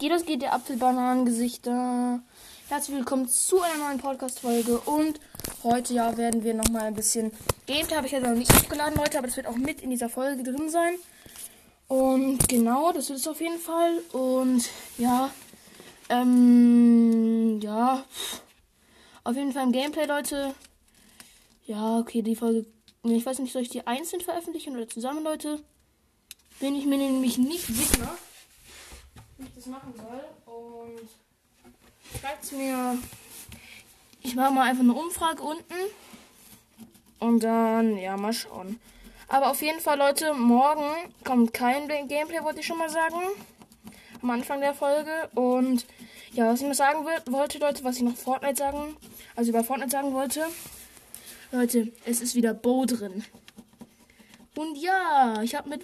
Jedes 0.00 0.24
geht 0.24 0.42
der 0.42 0.52
Apfelbananengesichter. 0.52 2.20
Herzlich 2.68 2.96
willkommen 2.96 3.28
zu 3.28 3.62
einer 3.62 3.84
neuen 3.84 3.98
Podcast-Folge. 3.98 4.80
Und 4.80 5.20
heute 5.62 5.94
ja 5.94 6.16
werden 6.16 6.42
wir 6.44 6.54
nochmal 6.54 6.82
ein 6.82 6.94
bisschen 6.94 7.32
Gameplay. 7.66 7.96
Habe 7.96 8.06
ich 8.06 8.12
ja 8.12 8.20
noch 8.20 8.34
nicht 8.34 8.52
hochgeladen 8.52 8.98
heute, 8.98 9.18
aber 9.18 9.26
das 9.26 9.36
wird 9.36 9.46
auch 9.46 9.56
mit 9.56 9.80
in 9.82 9.90
dieser 9.90 10.08
Folge 10.08 10.42
drin 10.42 10.70
sein. 10.70 10.94
Und 11.88 12.48
genau, 12.48 12.92
das 12.92 13.08
wird 13.08 13.18
es 13.18 13.26
auf 13.26 13.40
jeden 13.40 13.58
Fall. 13.58 13.98
Und 14.12 14.68
ja, 14.96 15.30
ähm, 16.08 17.60
ja, 17.60 18.04
auf 19.24 19.36
jeden 19.36 19.52
Fall 19.52 19.64
im 19.64 19.72
Gameplay, 19.72 20.06
Leute. 20.06 20.54
Ja, 21.66 21.98
okay, 21.98 22.22
die 22.22 22.36
Folge. 22.36 22.66
Ich 23.02 23.24
weiß 23.24 23.38
nicht, 23.38 23.52
soll 23.52 23.62
ich 23.62 23.70
die 23.70 23.86
einzeln 23.86 24.20
veröffentlichen 24.20 24.76
oder 24.76 24.88
zusammen, 24.88 25.24
Leute? 25.24 25.60
Bin 26.58 26.76
ich 26.76 26.84
mir 26.84 26.98
nämlich 26.98 27.38
nicht 27.38 27.66
sicher, 27.66 28.18
wie 29.38 29.44
ich 29.44 29.54
das 29.54 29.66
machen 29.66 29.94
soll. 29.96 30.54
Und 30.54 31.08
schreibt 32.20 32.52
mir. 32.52 32.98
Ich 34.22 34.34
mache 34.34 34.52
mal 34.52 34.68
einfach 34.68 34.82
eine 34.82 34.94
Umfrage 34.94 35.42
unten. 35.42 35.74
Und 37.18 37.42
dann, 37.42 37.96
ja, 37.96 38.16
mal 38.16 38.32
schauen. 38.32 38.80
Aber 39.28 39.50
auf 39.50 39.62
jeden 39.62 39.80
Fall, 39.80 39.98
Leute, 39.98 40.34
morgen 40.34 40.84
kommt 41.24 41.52
kein 41.52 41.86
Gameplay, 41.88 42.42
wollte 42.42 42.60
ich 42.60 42.66
schon 42.66 42.78
mal 42.78 42.90
sagen. 42.90 43.20
Am 44.22 44.30
Anfang 44.30 44.60
der 44.60 44.74
Folge. 44.74 45.28
Und 45.34 45.86
ja, 46.32 46.52
was 46.52 46.60
ich 46.60 46.66
noch 46.66 46.74
sagen 46.74 47.04
wollte, 47.26 47.58
Leute, 47.58 47.84
was 47.84 47.96
ich 47.96 48.02
noch 48.02 48.16
Fortnite 48.16 48.56
sagen, 48.56 48.96
also 49.36 49.50
über 49.50 49.64
Fortnite 49.64 49.90
sagen 49.90 50.12
wollte. 50.12 50.44
Leute, 51.52 51.92
es 52.04 52.20
ist 52.20 52.34
wieder 52.34 52.54
Bo 52.54 52.84
drin. 52.86 53.24
Und 54.56 54.76
ja, 54.76 55.40
ich 55.42 55.54
habe 55.54 55.68
mit 55.68 55.82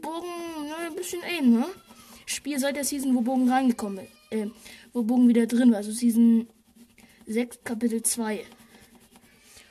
Bogen 0.00 0.28
ne, 0.68 0.88
ein 0.88 0.96
bisschen 0.96 1.22
Aim, 1.22 1.52
ne? 1.52 1.66
Ich 2.26 2.34
spiele 2.34 2.58
seit 2.58 2.76
der 2.76 2.84
Season, 2.84 3.14
wo 3.14 3.20
Bogen 3.20 3.50
reingekommen 3.50 4.04
ist. 4.04 4.12
Äh, 4.30 4.48
wo 4.92 5.02
Bogen 5.02 5.28
wieder 5.28 5.46
drin 5.46 5.70
war. 5.70 5.78
Also 5.78 5.92
Season 5.92 6.48
6, 7.26 7.60
Kapitel 7.64 8.02
2. 8.02 8.44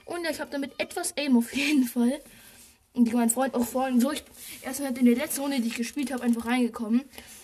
Und 0.06 0.26
ich 0.30 0.40
habe 0.40 0.52
damit 0.52 0.72
etwas 0.80 1.16
Aim 1.18 1.38
auf 1.38 1.54
jeden 1.54 1.86
Fall. 1.86 2.20
Und 2.94 3.12
mein 3.14 3.30
Freund 3.30 3.56
auch 3.56 3.66
vorhin 3.66 4.00
so. 4.00 4.12
Ich, 4.12 4.24
erst 4.62 4.82
halt 4.82 4.98
in 4.98 5.06
der 5.06 5.16
letzten 5.16 5.42
Runde, 5.42 5.60
die 5.60 5.68
ich 5.68 5.76
gespielt 5.76 6.12
habe, 6.12 6.24
einfach 6.24 6.46
reingekommen. 6.46 7.04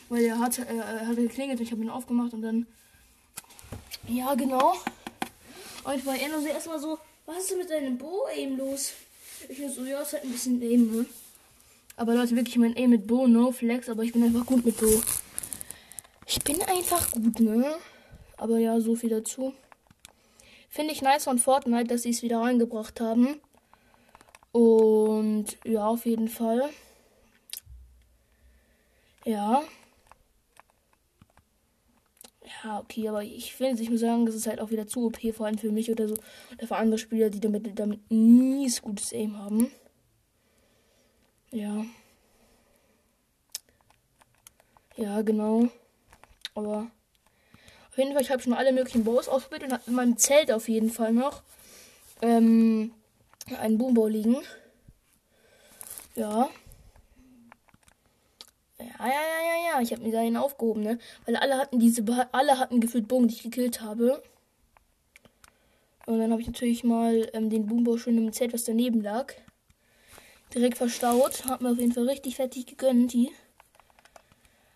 Weil 0.09 0.23
er 0.25 0.39
hat, 0.39 0.59
äh, 0.59 0.63
hat 1.05 1.15
geklingelt 1.15 1.59
und 1.59 1.65
ich 1.65 1.71
habe 1.71 1.81
ihn 1.81 1.89
aufgemacht 1.89 2.33
und 2.33 2.41
dann. 2.41 2.67
Ja, 4.07 4.33
genau. 4.35 4.73
Und 5.83 6.05
war 6.05 6.15
er 6.15 6.29
nur 6.29 6.41
so 6.41 6.47
erstmal 6.47 6.79
so, 6.79 6.97
was 7.25 7.37
ist 7.37 7.51
denn 7.51 7.59
mit 7.59 7.69
deinem 7.69 7.97
Bo 7.97 8.25
aim 8.35 8.57
los? 8.57 8.93
Ich 9.47 9.59
nur 9.59 9.69
so, 9.69 9.85
ja, 9.85 10.01
ist 10.01 10.13
halt 10.13 10.23
ein 10.23 10.31
bisschen 10.31 10.61
aim, 10.61 10.91
ne? 10.91 11.05
Aber 11.95 12.15
Leute, 12.15 12.35
wirklich 12.35 12.57
mein 12.57 12.75
aim 12.75 12.89
mit 12.89 13.07
Bo, 13.07 13.27
no 13.27 13.51
flex, 13.51 13.89
aber 13.89 14.03
ich 14.03 14.13
bin 14.13 14.23
einfach 14.23 14.45
gut 14.45 14.65
mit 14.65 14.77
Bo. 14.77 15.01
Ich 16.25 16.39
bin 16.43 16.61
einfach 16.63 17.11
gut, 17.11 17.39
ne? 17.39 17.75
Aber 18.37 18.57
ja, 18.57 18.79
so 18.79 18.95
viel 18.95 19.09
dazu. 19.09 19.53
Finde 20.69 20.93
ich 20.93 21.01
nice 21.01 21.23
von 21.23 21.39
Fortnite, 21.39 21.87
dass 21.87 22.03
sie 22.03 22.11
es 22.11 22.21
wieder 22.21 22.39
reingebracht 22.41 23.01
haben. 23.01 23.41
Und 24.51 25.57
ja, 25.65 25.87
auf 25.87 26.05
jeden 26.05 26.27
Fall. 26.27 26.69
Ja. 29.25 29.63
Ja, 32.63 32.79
okay, 32.79 33.07
aber 33.07 33.23
ich 33.23 33.55
finde, 33.55 33.81
ich 33.81 33.89
muss 33.89 33.99
sagen, 33.99 34.25
das 34.25 34.35
ist 34.35 34.47
halt 34.47 34.59
auch 34.59 34.69
wieder 34.69 34.87
zu 34.87 35.05
OP, 35.05 35.17
vor 35.33 35.45
allem 35.45 35.57
für 35.57 35.71
mich 35.71 35.91
oder 35.91 36.07
so. 36.07 36.15
Oder 36.53 36.67
für 36.67 36.75
andere 36.75 36.97
Spieler, 36.97 37.29
die 37.29 37.39
damit, 37.39 37.77
damit 37.79 38.11
nie 38.11 38.71
gutes 38.81 39.11
Aim 39.13 39.37
haben. 39.37 39.71
Ja. 41.51 41.85
Ja, 44.97 45.21
genau. 45.21 45.69
Aber 46.53 46.91
auf 47.91 47.97
jeden 47.97 48.13
Fall, 48.13 48.21
ich 48.21 48.31
habe 48.31 48.41
schon 48.41 48.53
alle 48.53 48.71
möglichen 48.71 49.03
Bows 49.03 49.27
ausprobiert 49.27 49.63
und 49.63 49.73
habe 49.73 49.83
in 49.87 49.93
meinem 49.93 50.17
Zelt 50.17 50.51
auf 50.51 50.69
jeden 50.69 50.91
Fall 50.91 51.11
noch 51.11 51.41
ähm, 52.21 52.91
einen 53.59 53.77
Boombow 53.77 54.07
liegen. 54.07 54.37
Ja. 56.15 56.49
Ja, 58.79 58.85
ja, 58.99 59.07
ja, 59.07 59.09
ja, 59.09 59.73
ja. 59.73 59.81
Ich 59.81 59.91
habe 59.91 60.03
mir 60.03 60.11
da 60.11 60.19
einen 60.19 60.37
aufgehoben, 60.37 60.81
ne? 60.81 60.99
Weil 61.25 61.35
alle 61.35 61.57
hatten 61.57 61.79
diese, 61.79 62.03
alle 62.33 62.59
hatten 62.59 62.79
gefühlt 62.79 63.07
Bogen, 63.07 63.27
die 63.27 63.35
ich 63.35 63.43
gekillt 63.43 63.81
habe. 63.81 64.21
Und 66.05 66.19
dann 66.19 66.31
habe 66.31 66.41
ich 66.41 66.47
natürlich 66.47 66.83
mal 66.83 67.29
ähm, 67.33 67.49
den 67.49 67.67
Boombow 67.67 67.97
schon 67.97 68.17
im 68.17 68.33
Zelt, 68.33 68.53
was 68.53 68.63
daneben 68.63 69.01
lag, 69.01 69.33
direkt 70.53 70.77
verstaut. 70.77 71.45
Hat 71.45 71.61
mir 71.61 71.71
auf 71.71 71.77
jeden 71.77 71.93
Fall 71.93 72.09
richtig 72.09 72.35
fertig 72.35 72.65
gegönnt, 72.65 73.13
die. 73.13 73.31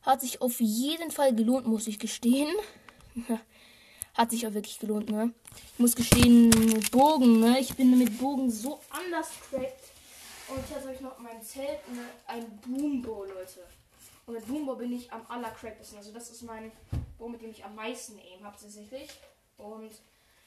Hat 0.03 0.21
sich 0.21 0.41
auf 0.41 0.59
jeden 0.59 1.11
Fall 1.11 1.33
gelohnt, 1.33 1.65
muss 1.65 1.87
ich 1.87 1.97
gestehen. 1.97 2.49
Hat 4.13 4.29
sich 4.31 4.45
auch 4.45 4.53
wirklich 4.53 4.79
gelohnt, 4.79 5.09
ne? 5.09 5.33
Ich 5.73 5.79
muss 5.79 5.95
gestehen, 5.95 6.51
Bogen, 6.91 7.39
ne? 7.39 7.59
Ich 7.59 7.73
bin 7.75 7.97
mit 7.97 8.17
Bogen 8.19 8.51
so 8.51 8.79
anders 8.91 9.29
cracked. 9.49 9.93
Und 10.49 10.69
jetzt 10.69 10.83
habe 10.83 10.93
ich 10.93 11.01
noch 11.01 11.17
in 11.17 11.23
meinem 11.23 11.41
Zelt 11.41 11.87
ne, 11.93 12.05
ein 12.27 12.45
Boombow, 12.59 13.25
Leute. 13.25 13.65
Und 14.25 14.35
mit 14.35 14.47
Boombow 14.47 14.75
bin 14.75 14.93
ich 14.93 15.11
am 15.11 15.25
allercracktesten. 15.27 15.97
Also 15.97 16.11
das 16.11 16.29
ist 16.29 16.43
mein 16.43 16.71
Bow, 17.17 17.27
mit 17.27 17.41
dem 17.41 17.51
ich 17.51 17.63
am 17.63 17.75
meisten 17.75 18.19
aim 18.19 18.43
habe 18.43 18.57
tatsächlich. 18.59 19.09
Und 19.57 19.91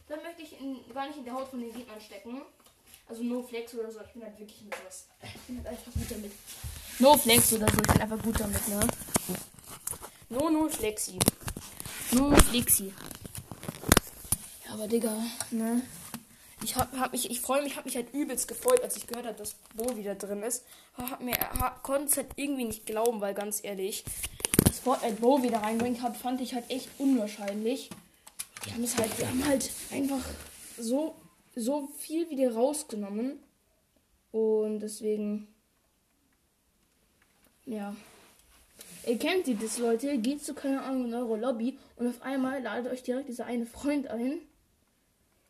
dann 0.09 0.23
möchte 0.23 0.43
ich 0.43 0.61
in, 0.61 0.79
gar 0.95 1.09
nicht 1.09 1.19
in 1.19 1.25
der 1.25 1.35
Haut 1.35 1.49
von 1.49 1.61
den 1.61 1.73
Gegnern 1.73 2.01
stecken. 2.01 2.43
Also 3.09 3.23
No 3.23 3.43
Flex 3.43 3.75
oder 3.75 3.91
so. 3.91 4.01
Ich 4.01 4.13
bin 4.13 4.23
halt 4.23 4.39
wirklich 4.39 4.63
mit 4.63 4.75
was. 4.87 5.07
Ich 5.23 5.41
bin 5.43 5.59
halt 5.59 5.69
einfach 5.69 5.93
gut 5.93 6.11
damit. 6.11 6.33
No 6.99 7.17
Flex 7.17 7.53
oder 7.53 7.67
so. 7.69 7.79
Ich 7.79 7.93
bin 7.93 8.01
einfach 8.01 8.23
gut 8.23 8.39
damit, 8.39 8.69
ne? 8.69 8.81
No, 10.29 10.51
no, 10.51 10.69
Flexi. 10.69 11.19
No, 12.13 12.35
Flexi. 12.37 12.93
Ja, 14.65 14.75
aber 14.75 14.87
Digga, 14.87 15.15
ne? 15.51 15.83
Ich 16.63 16.75
hab, 16.77 16.97
hab 16.97 17.13
mich, 17.13 17.31
ich 17.31 17.41
freue 17.41 17.63
mich, 17.63 17.77
hab 17.77 17.85
mich 17.85 17.97
halt 17.97 18.13
übelst 18.15 18.49
gefreut, 18.49 18.83
als 18.83 18.97
ich 18.97 19.07
gehört 19.07 19.27
habe, 19.27 19.37
dass 19.37 19.55
Bo 19.75 19.97
wieder 19.97 20.15
drin 20.15 20.43
ist. 20.43 20.65
Hab 20.97 21.21
mir, 21.21 21.35
hab, 21.35 21.83
konnte 21.83 22.07
es 22.07 22.17
halt 22.17 22.29
irgendwie 22.37 22.65
nicht 22.65 22.87
glauben, 22.87 23.21
weil 23.21 23.35
ganz 23.35 23.63
ehrlich, 23.63 24.05
dass 24.65 24.81
Fortnite 24.81 25.21
Bo 25.21 25.43
wieder 25.43 25.59
reinbringt 25.59 26.03
hat, 26.03 26.17
fand 26.17 26.41
ich 26.41 26.55
halt 26.55 26.71
echt 26.71 26.89
unwahrscheinlich. 26.99 27.91
Die 28.65 28.73
haben 28.73 28.85
es 28.85 28.97
halt, 28.97 29.11
die 29.19 29.27
haben 29.27 29.45
halt 29.47 29.71
einfach 29.93 30.25
so, 30.79 31.15
so 31.55 31.89
viel 31.99 32.31
wieder 32.31 32.55
rausgenommen. 32.55 33.39
Und 34.33 34.81
deswegen, 34.81 35.49
ja. 37.65 37.95
Ihr 39.07 39.19
kennt 39.19 39.47
die 39.47 39.55
das, 39.57 39.79
Leute. 39.79 40.19
Geht 40.19 40.43
zu, 40.43 40.53
keine 40.53 40.83
Ahnung, 40.83 41.05
in 41.07 41.15
eure 41.15 41.37
Lobby 41.37 41.79
und 41.95 42.09
auf 42.09 42.23
einmal 42.23 42.61
ladet 42.61 42.93
euch 42.93 43.05
direkt 43.05 43.29
dieser 43.29 43.47
eine 43.47 43.65
Freund 43.65 44.09
ein. 44.09 44.41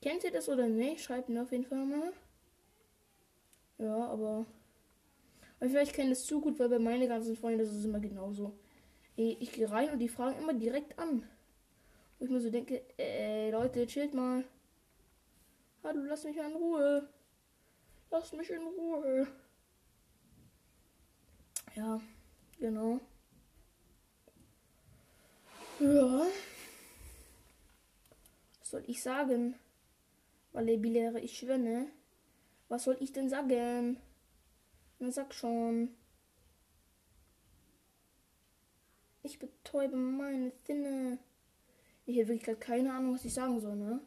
Kennt 0.03 0.25
ihr 0.25 0.31
das 0.31 0.51
oder 0.51 0.69
nicht? 0.69 1.03
Schreibt 1.03 1.31
mir 1.31 1.43
auf 1.43 1.53
jeden 1.53 1.65
Fall 1.65 1.87
mal. 1.87 2.13
Ja, 3.79 4.09
aber. 4.09 4.45
Aber 5.59 5.71
vielleicht 5.71 5.95
kennt 5.95 6.13
es 6.13 6.27
zu 6.27 6.43
gut, 6.43 6.59
weil 6.59 6.69
bei 6.69 6.79
meinen 6.79 7.09
ganzen 7.09 7.35
Freunden 7.35 7.61
das 7.61 7.75
ist 7.75 7.87
immer 7.87 7.99
genauso. 7.99 8.59
Ich, 9.17 9.41
ich 9.41 9.53
gehe 9.53 9.71
rein 9.71 9.89
und 9.91 10.01
die 10.01 10.09
fragen 10.09 10.39
immer 10.39 10.53
direkt 10.53 10.99
an. 10.99 11.27
Wo 12.19 12.27
ich 12.27 12.31
mir 12.31 12.41
so 12.41 12.51
denke, 12.51 12.83
ey 12.99 13.51
Leute, 13.51 13.87
chillt 13.87 14.13
mal. 14.13 14.45
Hallo, 15.83 16.03
lass 16.03 16.25
mich 16.25 16.37
in 16.37 16.57
Ruhe. 16.57 17.09
Lass 18.11 18.35
mich 18.35 18.51
in 18.51 18.67
Ruhe. 18.67 19.27
Ja, 21.75 22.01
genau. 22.59 23.01
Ja. 25.79 26.27
Was 28.61 28.71
soll 28.71 28.85
ich 28.87 29.03
sagen? 29.03 29.55
Valebillere, 30.53 31.21
ich 31.21 31.37
schwöre. 31.37 31.59
ne? 31.59 31.89
Was 32.69 32.85
soll 32.85 32.97
ich 33.01 33.13
denn 33.13 33.29
sagen? 33.29 33.99
Na 34.99 35.11
sag 35.11 35.35
schon. 35.35 35.95
Ich 39.23 39.39
betäube 39.39 39.97
meine 39.97 40.53
Sinne. 40.67 41.19
Ich 42.07 42.19
habe 42.19 42.29
wirklich 42.29 42.61
keine 42.61 42.93
Ahnung, 42.93 43.15
was 43.15 43.25
ich 43.25 43.35
sagen 43.35 43.61
soll, 43.61 43.77
ne? 43.77 44.01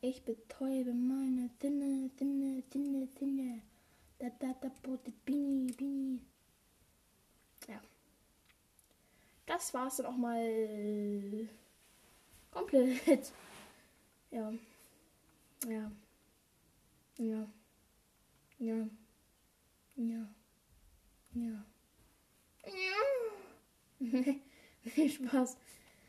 Ich 0.00 0.24
betäube 0.24 0.94
meine 0.94 1.50
Sinne, 1.60 2.10
Sinne, 2.16 2.62
Sinne, 2.72 3.08
Sinne. 3.18 3.62
Da, 4.18 4.30
da, 4.38 4.54
da, 4.60 4.70
bote, 4.82 5.12
bini, 5.24 5.72
bini. 5.72 6.20
Ja. 7.68 7.80
Das 9.48 9.72
war's 9.72 9.96
dann 9.96 10.06
auch 10.06 10.16
mal 10.16 11.48
komplett. 12.50 13.32
Ja. 14.30 14.52
Ja. 15.66 15.90
Ja. 17.16 17.48
Ja. 18.58 18.88
Ja. 19.96 20.28
Ja. 21.32 21.64
Ja. 22.66 24.34
Spaß. 25.08 25.56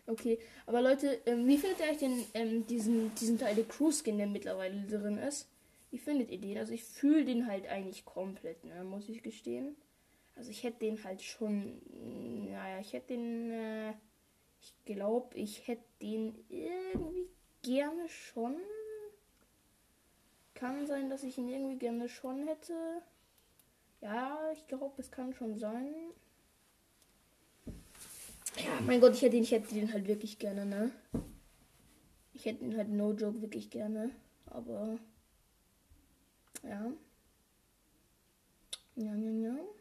Okay, 0.06 0.38
aber 0.66 0.82
Leute, 0.82 1.22
ähm, 1.26 1.48
wie 1.48 1.58
findet 1.58 1.80
ihr 1.80 1.92
euch 1.92 1.98
denn 2.00 2.26
ähm, 2.34 2.68
diesen, 2.68 3.16
diesen 3.16 3.40
Teil 3.40 3.56
der 3.56 3.64
Cruise 3.64 4.04
Skin, 4.04 4.18
der 4.18 4.28
mittlerweile 4.28 4.82
drin 4.82 5.18
ist? 5.18 5.48
Wie 5.92 5.98
findet 5.98 6.30
ihr 6.30 6.42
den? 6.42 6.58
Also 6.58 6.74
ich 6.74 6.84
fühle 6.84 7.24
den 7.24 7.48
halt 7.48 7.68
eigentlich 7.68 8.04
komplett, 8.04 8.66
ne, 8.66 8.84
muss 8.84 9.08
ich 9.08 9.24
gestehen. 9.24 9.78
Also 10.40 10.52
ich 10.52 10.64
hätte 10.64 10.80
den 10.80 11.04
halt 11.04 11.22
schon, 11.22 11.82
naja, 12.50 12.80
ich 12.80 12.94
hätte 12.94 13.08
den, 13.08 13.52
äh, 13.52 13.94
ich 14.62 14.74
glaube, 14.86 15.36
ich 15.36 15.68
hätte 15.68 15.84
den 16.02 16.34
irgendwie 16.48 17.28
gerne 17.62 18.08
schon. 18.08 18.56
Kann 20.54 20.88
sein, 20.88 21.10
dass 21.10 21.24
ich 21.24 21.38
ihn 21.38 21.50
irgendwie 21.50 21.78
gerne 21.78 22.08
schon 22.08 22.48
hätte. 22.48 22.74
Ja, 24.00 24.40
ich 24.54 24.66
glaube, 24.68 24.94
es 25.02 25.12
kann 25.12 25.34
schon 25.34 25.58
sein. 25.58 25.94
Ja, 28.56 28.80
mein 28.86 29.02
Gott, 29.02 29.16
ich 29.16 29.24
hätte, 29.24 29.36
ihn, 29.36 29.44
ich 29.44 29.52
hätte 29.52 29.74
den 29.74 29.92
halt 29.92 30.08
wirklich 30.08 30.40
gerne, 30.40 30.66
ne? 30.66 30.90
Ich 32.34 32.46
hätte 32.46 32.64
ihn 32.64 32.78
halt 32.78 32.88
no 32.88 33.12
joke 33.12 33.42
wirklich 33.42 33.70
gerne. 33.70 34.12
Aber. 34.46 35.00
Ja. 36.64 36.94
Ja, 38.96 39.16
ja, 39.16 39.32
ja. 39.32 39.79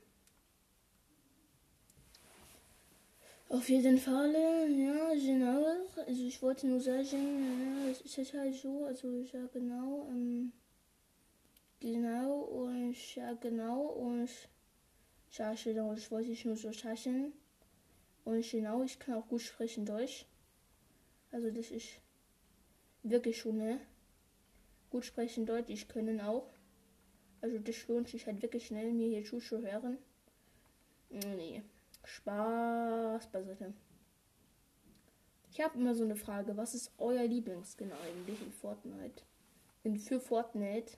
Auf 3.50 3.70
jeden 3.70 3.96
Fall, 3.96 4.30
ja, 4.34 5.14
genau. 5.14 5.64
Also 6.06 6.22
ich 6.22 6.42
wollte 6.42 6.66
nur 6.66 6.80
sagen, 6.80 7.82
ja, 7.82 7.90
es 7.90 8.02
ist 8.02 8.34
halt 8.34 8.54
so, 8.54 8.84
also 8.84 9.22
ja 9.22 9.46
genau, 9.46 10.06
ähm, 10.10 10.52
genau 11.80 12.40
und 12.40 12.94
ja 13.14 13.32
genau 13.32 13.86
und 13.86 14.28
ja 15.30 15.54
genau, 15.54 15.94
das 15.94 16.10
wollte 16.10 16.30
ich 16.30 16.44
nur 16.44 16.56
so 16.56 16.72
sagen. 16.72 17.32
Und 18.26 18.50
genau, 18.50 18.82
ich 18.82 18.98
kann 18.98 19.14
auch 19.14 19.26
gut 19.28 19.40
sprechen 19.40 19.86
Deutsch. 19.86 20.26
Also 21.32 21.50
das 21.50 21.70
ist 21.70 21.88
wirklich 23.02 23.38
schon, 23.38 23.56
ne? 23.56 23.80
Gut 24.90 25.06
sprechen 25.06 25.46
Deutsch, 25.46 25.70
ich 25.70 25.88
können 25.88 26.20
auch. 26.20 26.50
Also 27.40 27.58
das 27.58 27.88
lohnt 27.88 28.08
sich 28.08 28.26
halt 28.26 28.42
wirklich 28.42 28.66
schnell, 28.66 28.92
mir 28.92 29.08
hier 29.08 29.24
zuzuhören. 29.24 29.96
Nee. 31.08 31.62
Spaß 32.08 33.26
beiseite. 33.28 33.74
Ich 35.50 35.60
habe 35.60 35.78
immer 35.78 35.94
so 35.94 36.04
eine 36.04 36.16
Frage, 36.16 36.56
was 36.56 36.74
ist 36.74 36.92
euer 36.98 37.24
Lieblingsskin 37.24 37.92
eigentlich 37.92 38.40
in 38.40 38.52
Fortnite? 38.52 39.22
In 39.84 39.98
für 39.98 40.20
Fortnite. 40.20 40.96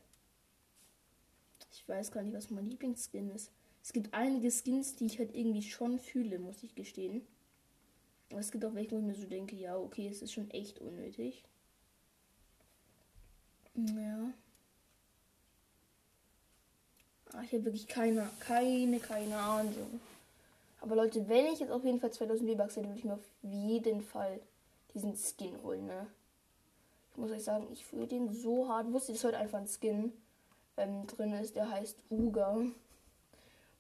Ich 1.73 1.89
weiß 1.89 2.11
gar 2.13 2.23
nicht, 2.23 2.35
was 2.35 2.51
mein 2.51 2.67
Lieblingsskin 2.67 3.31
ist. 3.31 3.53
Es 3.83 3.93
gibt 3.93 4.13
einige 4.13 4.51
Skins, 4.51 4.97
die 4.97 5.07
ich 5.07 5.19
halt 5.19 5.35
irgendwie 5.35 5.63
schon 5.63 5.99
fühle, 5.99 6.39
muss 6.39 6.63
ich 6.63 6.75
gestehen. 6.75 7.27
Aber 8.31 8.41
es 8.41 8.51
gibt 8.51 8.65
auch 8.65 8.75
welche, 8.75 8.93
wo 8.93 8.99
ich 8.99 9.05
mir 9.05 9.15
so 9.15 9.27
denke, 9.27 9.57
ja, 9.57 9.77
okay, 9.77 10.09
es 10.09 10.23
ist 10.23 10.33
schon 10.33 10.51
echt 10.51 10.79
unnötig. 10.81 11.45
Ja. 13.75 14.33
Ach, 17.33 17.43
ich 17.43 17.53
habe 17.53 17.65
wirklich 17.65 17.89
keine, 17.89 18.29
keine, 18.41 18.99
keine 19.01 19.37
Ahnung. 19.37 20.01
Aber 20.81 20.97
Leute, 20.97 21.29
wenn 21.29 21.47
ich 21.47 21.61
jetzt 21.61 21.71
auf 21.71 21.85
jeden 21.85 22.01
Fall 22.01 22.11
2000 22.13 22.51
V-Bucks 22.51 22.77
hätte, 22.77 22.89
würde 22.89 22.99
ich 22.99 23.05
mir 23.05 23.15
auf 23.15 23.29
jeden 23.43 24.01
Fall 24.01 24.41
diesen 24.95 25.15
Skin 25.15 25.63
holen, 25.63 25.87
ne? 25.87 26.07
Ich 27.13 27.19
muss 27.19 27.31
euch 27.31 27.45
sagen, 27.45 27.67
ich 27.71 27.85
fühle 27.85 28.07
den 28.07 28.33
so 28.33 28.69
hart. 28.69 28.87
Ich 28.87 28.93
wusste, 28.93 29.13
dass 29.13 29.25
heute 29.25 29.39
einfach 29.39 29.59
ein 29.59 29.69
Skin 29.69 30.13
ähm, 30.77 31.07
drin 31.07 31.35
ist, 31.35 31.57
der 31.57 31.71
heißt 31.71 31.99
Uga. 32.11 32.57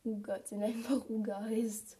Uga, 0.05 0.39
der 0.39 0.59
einfach 0.67 1.09
Uga 1.09 1.41
heißt. 1.41 1.97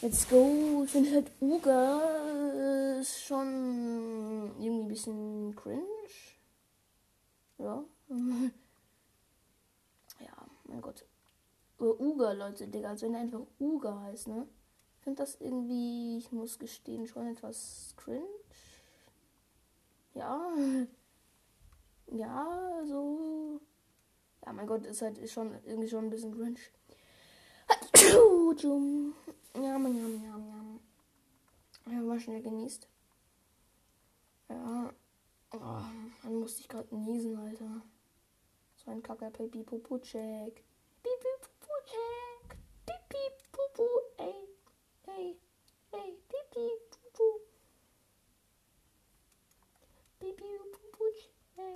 Let's 0.00 0.28
go. 0.28 0.84
Ich 0.84 0.92
finde 0.92 1.12
halt 1.12 1.32
Uga 1.40 2.98
ist 3.00 3.20
schon 3.24 4.52
irgendwie 4.60 4.82
ein 4.82 4.88
bisschen 4.88 5.56
cringe. 5.56 5.82
Ja. 7.58 7.82
ja, 10.20 10.46
mein 10.64 10.80
Gott. 10.80 11.04
Oder 11.78 12.00
Uga, 12.00 12.32
Leute, 12.32 12.66
Digga. 12.66 12.90
Also 12.90 13.06
wenn 13.06 13.14
er 13.14 13.20
einfach 13.20 13.40
Uga 13.60 14.00
heißt, 14.02 14.28
ne? 14.28 14.46
Ich 14.98 15.04
finde 15.04 15.22
das 15.22 15.36
irgendwie, 15.40 16.18
ich 16.18 16.32
muss 16.32 16.58
gestehen, 16.58 17.06
schon 17.06 17.26
etwas 17.28 17.94
cringe. 17.96 18.26
Ja. 20.14 20.52
Ja, 22.10 22.82
so. 22.86 23.60
Ja, 24.44 24.52
mein 24.54 24.66
Gott, 24.66 24.86
ist 24.86 25.02
halt 25.02 25.18
ist 25.18 25.32
schon 25.32 25.52
irgendwie 25.66 25.88
schon 25.88 26.04
ein 26.06 26.10
bisschen 26.10 26.32
cringe. 26.32 26.58
Ja, 29.54 29.78
man, 29.78 29.94
ja, 29.94 30.08
ja, 30.08 30.38
ja. 31.92 32.00
Mal 32.00 32.18
schnell 32.18 32.40
genießt. 32.42 32.88
Ja. 34.48 34.92
Oh, 35.52 35.58
dann 36.22 36.40
musste 36.40 36.60
ich 36.62 36.68
gerade 36.68 36.94
niesen, 36.94 37.36
Alter. 37.36 37.82
So 38.76 38.90
ein 38.90 39.02
Kacker 39.02 39.30
Pipi 39.30 39.62
Popo 39.62 39.98
Check. 41.88 42.56
Pipi 42.86 43.22
Popo, 43.52 43.86
ey. 44.18 44.40
Ey. 45.06 45.28
Ey, 45.92 46.10
Pipi 46.28 46.64
Popo. 46.90 47.26
Pipi 50.20 50.50
Popo 50.72 51.04
Check. 51.16 51.68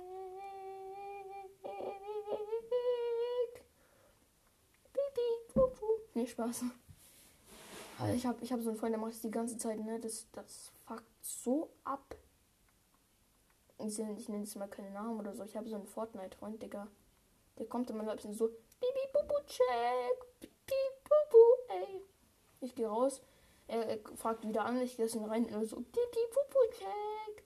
Pipi 4.93 5.27
Popo. 5.53 5.87
Nee, 6.13 6.27
Spaß. 6.27 6.63
Also 7.99 8.13
ich 8.15 8.25
habe 8.25 8.37
ich 8.43 8.51
hab 8.51 8.61
so 8.61 8.69
einen 8.69 8.77
Freund, 8.77 8.93
der 8.93 8.99
macht 8.99 9.13
das 9.13 9.21
die 9.21 9.31
ganze 9.31 9.57
Zeit, 9.57 9.79
ne? 9.79 9.99
Das, 9.99 10.27
das 10.33 10.71
fuckt 10.85 11.25
so 11.25 11.69
ab. 11.83 12.15
Ich, 13.79 13.99
ich 13.99 14.29
nenne 14.29 14.43
jetzt 14.43 14.55
mal 14.55 14.67
keinen 14.67 14.93
Namen 14.93 15.19
oder 15.19 15.33
so. 15.33 15.43
Ich 15.43 15.55
habe 15.55 15.67
so 15.69 15.75
einen 15.75 15.87
Fortnite-Freund, 15.87 16.61
Digga. 16.61 16.87
Der 17.57 17.65
kommt 17.67 17.89
immer 17.89 18.07
ein 18.07 18.15
bisschen 18.15 18.33
so. 18.33 18.47
Bibi 18.47 19.11
Bubu 19.13 19.35
check. 19.45 20.39
Bibi 20.39 20.75
Bubu, 21.03 21.73
ey. 21.73 22.01
Ich 22.61 22.75
gehe 22.75 22.87
raus. 22.87 23.21
Er, 23.67 23.87
er 23.87 24.17
fragt 24.17 24.47
wieder 24.47 24.65
an, 24.65 24.81
ich 24.81 24.97
gehe 24.97 25.05
ihn 25.05 25.25
rein. 25.25 25.45
Und 25.45 25.51
er 25.51 25.65
so, 25.65 25.77
Pipi, 25.77 26.19
Pupu, 26.31 26.59
check. 26.77 27.43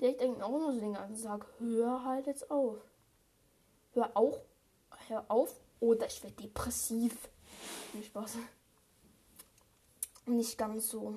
Der 0.00 0.10
ich 0.10 0.16
denke 0.16 0.44
auch 0.44 0.50
nur 0.50 0.72
so 0.72 0.80
den 0.80 0.94
ganzen 0.94 1.24
Tag, 1.24 1.46
hör 1.58 2.04
halt 2.04 2.26
jetzt 2.26 2.50
auf. 2.50 2.78
Hör 3.92 4.10
auch, 4.14 4.40
hör 5.08 5.24
auf, 5.28 5.60
oder 5.78 6.06
ich 6.06 6.22
werde 6.22 6.36
depressiv. 6.36 7.28
Nicht 7.92 8.06
Spaß. 8.06 8.38
Nicht 10.26 10.58
ganz 10.58 10.88
so. 10.88 11.16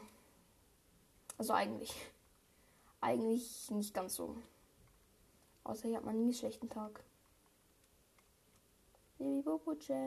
Also 1.38 1.54
eigentlich. 1.54 1.94
Eigentlich 3.02 3.70
nicht 3.72 3.94
ganz 3.94 4.16
so. 4.16 4.36
Außer 5.64 5.88
hier 5.88 5.98
hat 5.98 6.06
man 6.06 6.18
nie 6.18 6.26
einen 6.26 6.34
schlechten 6.34 6.70
Tag. 6.70 7.04
Baby 9.18 9.42
Bobo 9.42 9.74
Jack. 9.74 9.98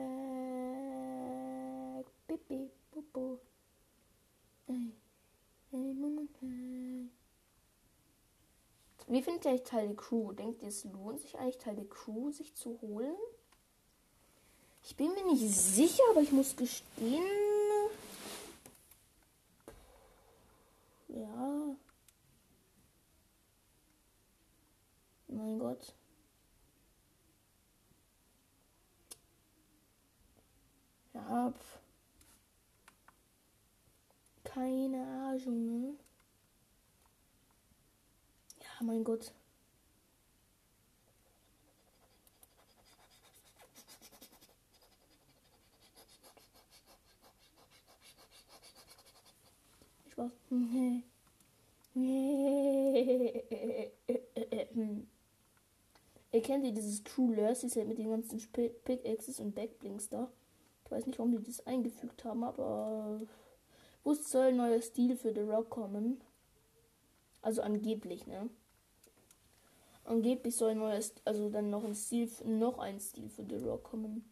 Bibi 2.27 2.69
Bobo. 2.91 3.39
Wie 9.07 9.21
findet 9.21 9.43
ihr 9.45 9.51
eigentlich 9.51 9.63
Teil 9.63 9.87
der 9.87 9.97
Crew? 9.97 10.31
Denkt 10.31 10.61
ihr, 10.61 10.69
es 10.69 10.85
lohnt 10.85 11.19
sich 11.19 11.37
eigentlich 11.37 11.57
Teil 11.57 11.75
der 11.75 11.89
Crew 11.89 12.31
sich 12.31 12.55
zu 12.55 12.79
holen? 12.81 13.17
Ich 14.83 14.95
bin 14.95 15.13
mir 15.13 15.25
nicht 15.25 15.45
sicher, 15.53 16.03
aber 16.11 16.21
ich 16.21 16.31
muss 16.31 16.55
gestehen. 16.55 17.21
Ja. 21.09 21.75
Mein 25.27 25.59
Gott. 25.59 25.93
Pf. 31.31 31.79
Keine 34.43 35.01
Ahnung, 35.05 35.65
ne? 35.65 35.95
Ja, 38.59 38.83
mein 38.85 39.03
Gott. 39.03 39.33
Nee. 50.49 51.03
Nee. 51.93 53.91
Ihr 56.33 56.41
kennt 56.41 56.65
ja 56.65 56.71
dieses 56.71 57.03
True 57.03 57.35
Lursies 57.35 57.75
halt 57.75 57.87
mit 57.87 57.97
den 57.97 58.09
ganzen 58.09 58.39
Pickaxes 58.51 59.39
und 59.39 59.55
Backblinks 59.55 60.09
da. 60.09 60.29
Weiß 60.91 61.07
nicht, 61.07 61.19
warum 61.19 61.31
die 61.31 61.43
das 61.43 61.65
eingefügt 61.67 62.23
haben, 62.25 62.43
aber 62.43 63.21
wusste 64.03 64.29
soll 64.29 64.45
ein 64.47 64.57
neuer 64.57 64.81
Stil 64.81 65.17
für 65.17 65.33
The 65.33 65.41
Rock 65.41 65.69
kommen. 65.71 66.21
Also 67.43 67.61
angeblich, 67.61 68.25
ne? 68.25 68.49
Angeblich 70.05 70.55
soll 70.55 70.71
ein 70.71 70.77
neuer, 70.79 70.99
St- 70.99 71.21
also 71.25 71.49
dann 71.49 71.69
noch 71.71 71.83
ein 71.83 71.95
Stil, 71.95 72.29
noch 72.45 72.77
ein 72.79 72.99
Stil 72.99 73.29
für 73.29 73.43
The 73.47 73.55
Rock 73.65 73.83
kommen. 73.83 74.23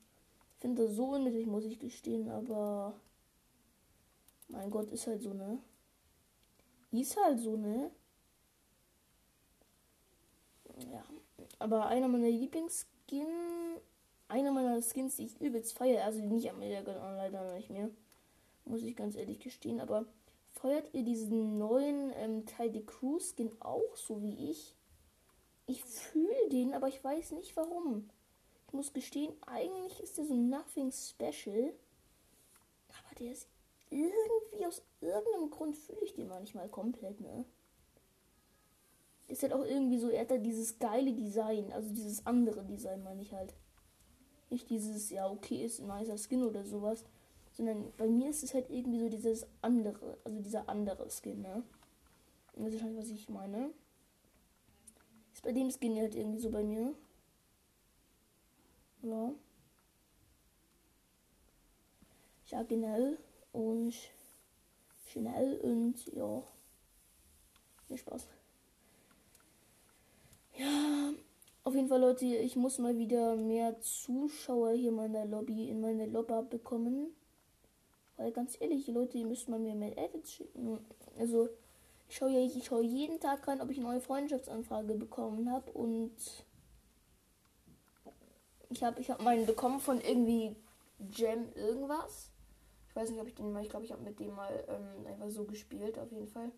Ich 0.55 0.61
finde 0.61 0.85
das 0.85 0.95
so 0.95 1.07
unnötig, 1.15 1.47
muss 1.47 1.65
ich 1.65 1.79
gestehen, 1.79 2.29
aber 2.29 2.93
mein 4.49 4.69
Gott, 4.69 4.91
ist 4.91 5.07
halt 5.07 5.21
so, 5.21 5.33
ne? 5.33 5.59
Ist 6.91 7.17
halt 7.17 7.39
so, 7.39 7.55
ne? 7.57 7.89
Ja. 10.91 11.03
Aber 11.59 11.87
einer 11.87 12.07
meiner 12.07 12.29
Lieblingsskin, 12.29 13.27
einer 14.29 14.51
meiner 14.51 14.81
Skins, 14.81 15.17
die 15.17 15.25
ich 15.25 15.41
übelst 15.41 15.77
feiere, 15.77 16.05
also 16.05 16.21
die 16.21 16.27
nicht 16.27 16.49
am 16.49 16.61
Ende 16.61 16.91
leider 17.17 17.55
nicht 17.55 17.69
mehr, 17.69 17.89
muss 18.65 18.83
ich 18.83 18.95
ganz 18.95 19.15
ehrlich 19.15 19.39
gestehen, 19.39 19.81
aber 19.81 20.05
feuert 20.51 20.93
ihr 20.93 21.03
diesen 21.03 21.57
neuen 21.57 22.13
ähm, 22.15 22.45
Teil 22.45 22.71
der 22.71 22.85
Crew 22.85 23.19
Skin 23.19 23.51
auch 23.59 23.95
so 23.95 24.21
wie 24.21 24.51
ich? 24.51 24.75
Ich 25.65 25.83
fühle 25.83 26.49
den, 26.51 26.73
aber 26.73 26.87
ich 26.87 27.03
weiß 27.03 27.31
nicht 27.31 27.55
warum. 27.57 28.09
Ich 28.67 28.73
muss 28.73 28.93
gestehen, 28.93 29.33
eigentlich 29.47 29.99
ist 29.99 30.17
der 30.17 30.25
so 30.25 30.35
nothing 30.35 30.91
special, 30.91 31.73
aber 32.89 33.15
der 33.19 33.31
ist 33.31 33.47
irgendwie 33.89 34.65
aus 34.65 34.83
irgendeinem 35.01 35.49
Grund 35.49 35.75
fühle 35.75 36.01
ich 36.03 36.13
den 36.13 36.27
manchmal 36.27 36.69
komplett, 36.69 37.19
ne? 37.19 37.45
Ist 39.27 39.43
halt 39.43 39.53
auch 39.53 39.63
irgendwie 39.63 39.99
so, 39.99 40.09
er 40.09 40.21
hat 40.21 40.31
da 40.31 40.37
dieses 40.37 40.79
geile 40.79 41.13
Design, 41.13 41.71
also 41.71 41.89
dieses 41.89 42.25
andere 42.25 42.63
Design 42.63 43.03
meine 43.03 43.21
ich 43.21 43.33
halt. 43.33 43.53
Nicht 44.49 44.69
dieses, 44.69 45.09
ja, 45.09 45.29
okay, 45.29 45.63
ist 45.63 45.79
ein 45.79 45.87
nicer 45.87 46.17
Skin 46.17 46.43
oder 46.43 46.65
sowas, 46.65 47.03
sondern 47.51 47.91
bei 47.97 48.07
mir 48.07 48.29
ist 48.29 48.43
es 48.43 48.53
halt 48.53 48.69
irgendwie 48.69 48.99
so 48.99 49.09
dieses 49.09 49.45
andere, 49.61 50.17
also 50.23 50.41
dieser 50.41 50.67
andere 50.69 51.07
Skin, 51.09 51.41
ne? 51.41 51.63
Und 52.53 52.65
das 52.65 52.73
ist 52.73 52.83
halt, 52.83 52.97
was 52.97 53.09
ich 53.09 53.29
meine. 53.29 53.71
Ist 55.33 55.43
bei 55.43 55.51
dem 55.51 55.71
Skin 55.71 55.97
halt 55.97 56.15
irgendwie 56.15 56.39
so 56.39 56.49
bei 56.49 56.63
mir. 56.63 56.93
Ja. 59.01 59.31
Ja, 62.47 62.63
genau. 62.63 63.13
Und 63.53 63.93
schnell 65.07 65.59
und 65.59 66.05
ja. 66.13 66.43
Viel 67.87 67.97
Spaß. 67.97 68.27
Ja, 70.57 71.13
auf 71.63 71.73
jeden 71.73 71.78
Fall, 71.89 72.01
Leute, 72.01 72.25
ich 72.25 72.55
muss 72.55 72.77
mal 72.77 72.97
wieder 72.97 73.35
mehr 73.35 73.79
Zuschauer 73.81 74.71
hier 74.73 74.89
in 74.89 74.95
meiner 74.95 75.25
Lobby, 75.25 75.69
in 75.69 75.81
meine 75.81 76.05
Lobby 76.05 76.41
bekommen. 76.49 77.15
Weil 78.15 78.31
ganz 78.31 78.59
ehrlich, 78.59 78.87
Leute, 78.87 79.17
ihr 79.17 79.25
müsst 79.25 79.49
mal 79.49 79.59
mir 79.59 79.75
mehr 79.75 79.97
Edits 79.97 80.33
schicken. 80.33 80.79
Also, 81.17 81.49
ich 82.07 82.15
schaue 82.15 82.31
ja, 82.31 82.39
ich 82.39 82.63
schaue 82.65 82.83
jeden 82.83 83.19
Tag 83.19 83.47
rein, 83.47 83.61
ob 83.61 83.69
ich 83.71 83.77
eine 83.77 83.87
neue 83.87 84.01
Freundschaftsanfrage 84.01 84.95
bekommen 84.95 85.51
habe. 85.51 85.71
Und 85.71 86.15
ich 88.69 88.83
habe 88.83 89.01
ich 89.01 89.09
hab 89.09 89.21
meinen 89.21 89.45
bekommen 89.45 89.79
von 89.79 89.99
irgendwie 89.99 90.55
Jam 91.11 91.51
irgendwas. 91.55 92.31
Ich 92.87 92.95
weiß 92.95 93.09
nicht, 93.09 93.21
ob 93.21 93.27
ich 93.27 93.35
den 93.35 93.51
mal, 93.51 93.63
ich 93.63 93.69
glaube, 93.69 93.85
ich 93.85 93.91
habe 93.91 94.03
mit 94.03 94.19
dem 94.19 94.35
mal 94.35 94.63
ähm, 94.67 95.07
einfach 95.07 95.29
so 95.29 95.45
gespielt, 95.45 95.97
auf 95.97 96.11
jeden 96.11 96.27
Fall. 96.27 96.51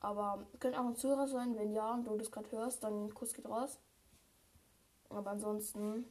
Aber 0.00 0.46
könnte 0.58 0.80
auch 0.80 0.86
ein 0.86 0.96
Zuhörer 0.96 1.28
sein, 1.28 1.56
wenn 1.56 1.72
ja 1.72 1.94
und 1.94 2.06
du 2.06 2.16
das 2.16 2.30
gerade 2.30 2.50
hörst, 2.52 2.84
dann 2.84 3.12
Kuss 3.14 3.34
geht 3.34 3.48
raus. 3.48 3.78
Aber 5.10 5.30
ansonsten, 5.30 6.06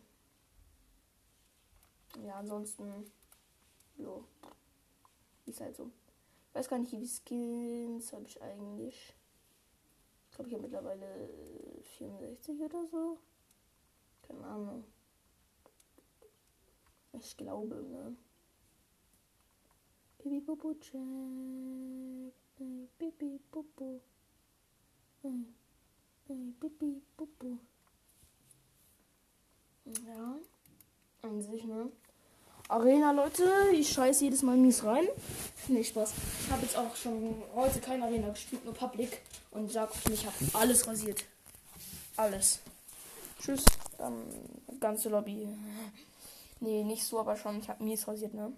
ja, 2.23 2.35
ansonsten, 2.35 3.11
jo, 3.97 4.25
ist 5.45 5.61
halt 5.61 5.75
so. 5.75 5.89
Ich 6.49 6.55
weiß 6.55 6.69
gar 6.69 6.79
nicht, 6.79 6.91
wie 6.91 6.97
viele 6.97 7.07
Skins 7.07 8.13
habe 8.13 8.25
ich 8.25 8.41
eigentlich. 8.41 9.15
Ich 10.29 10.35
glaube, 10.35 10.49
ich 10.49 10.53
habe 10.53 10.63
mittlerweile 10.63 11.29
64 11.97 12.59
oder 12.61 12.85
so. 12.87 13.19
Keine 14.23 14.45
Ahnung. 14.45 14.83
Ich 17.13 17.35
glaube, 17.37 17.75
ne? 17.75 18.15
Bibi 20.17 20.41
Bobo 20.41 20.73
Check. 20.75 20.99
Bibi 22.97 23.39
Bobo. 23.49 24.01
Bibi 26.27 27.01
Bobo. 27.15 27.59
Ja. 29.85 30.35
An 31.21 31.41
sich, 31.41 31.63
ne? 31.65 31.91
Arena, 32.69 33.11
Leute. 33.11 33.49
Ich 33.73 33.89
scheiße 33.89 34.25
jedes 34.25 34.43
Mal 34.43 34.55
mies 34.55 34.83
rein. 34.83 35.07
Nee, 35.67 35.83
Spaß. 35.83 36.13
Ich 36.45 36.51
habe 36.51 36.61
jetzt 36.61 36.77
auch 36.77 36.95
schon 36.95 37.41
heute 37.55 37.79
keine 37.79 38.05
Arena 38.05 38.29
gespielt, 38.29 38.63
nur 38.63 38.73
Public. 38.73 39.21
Und 39.51 39.71
sag 39.71 39.89
ich 40.11 40.25
habe 40.25 40.35
alles 40.53 40.87
rasiert. 40.87 41.25
Alles. 42.15 42.59
Tschüss. 43.41 43.65
Dann 43.97 44.23
ganze 44.79 45.09
Lobby. 45.09 45.47
Nee, 46.59 46.83
nicht 46.83 47.03
so, 47.03 47.19
aber 47.19 47.35
schon. 47.35 47.59
Ich 47.59 47.69
habe 47.69 47.83
mies 47.83 48.07
rasiert, 48.07 48.33
ne? 48.33 48.53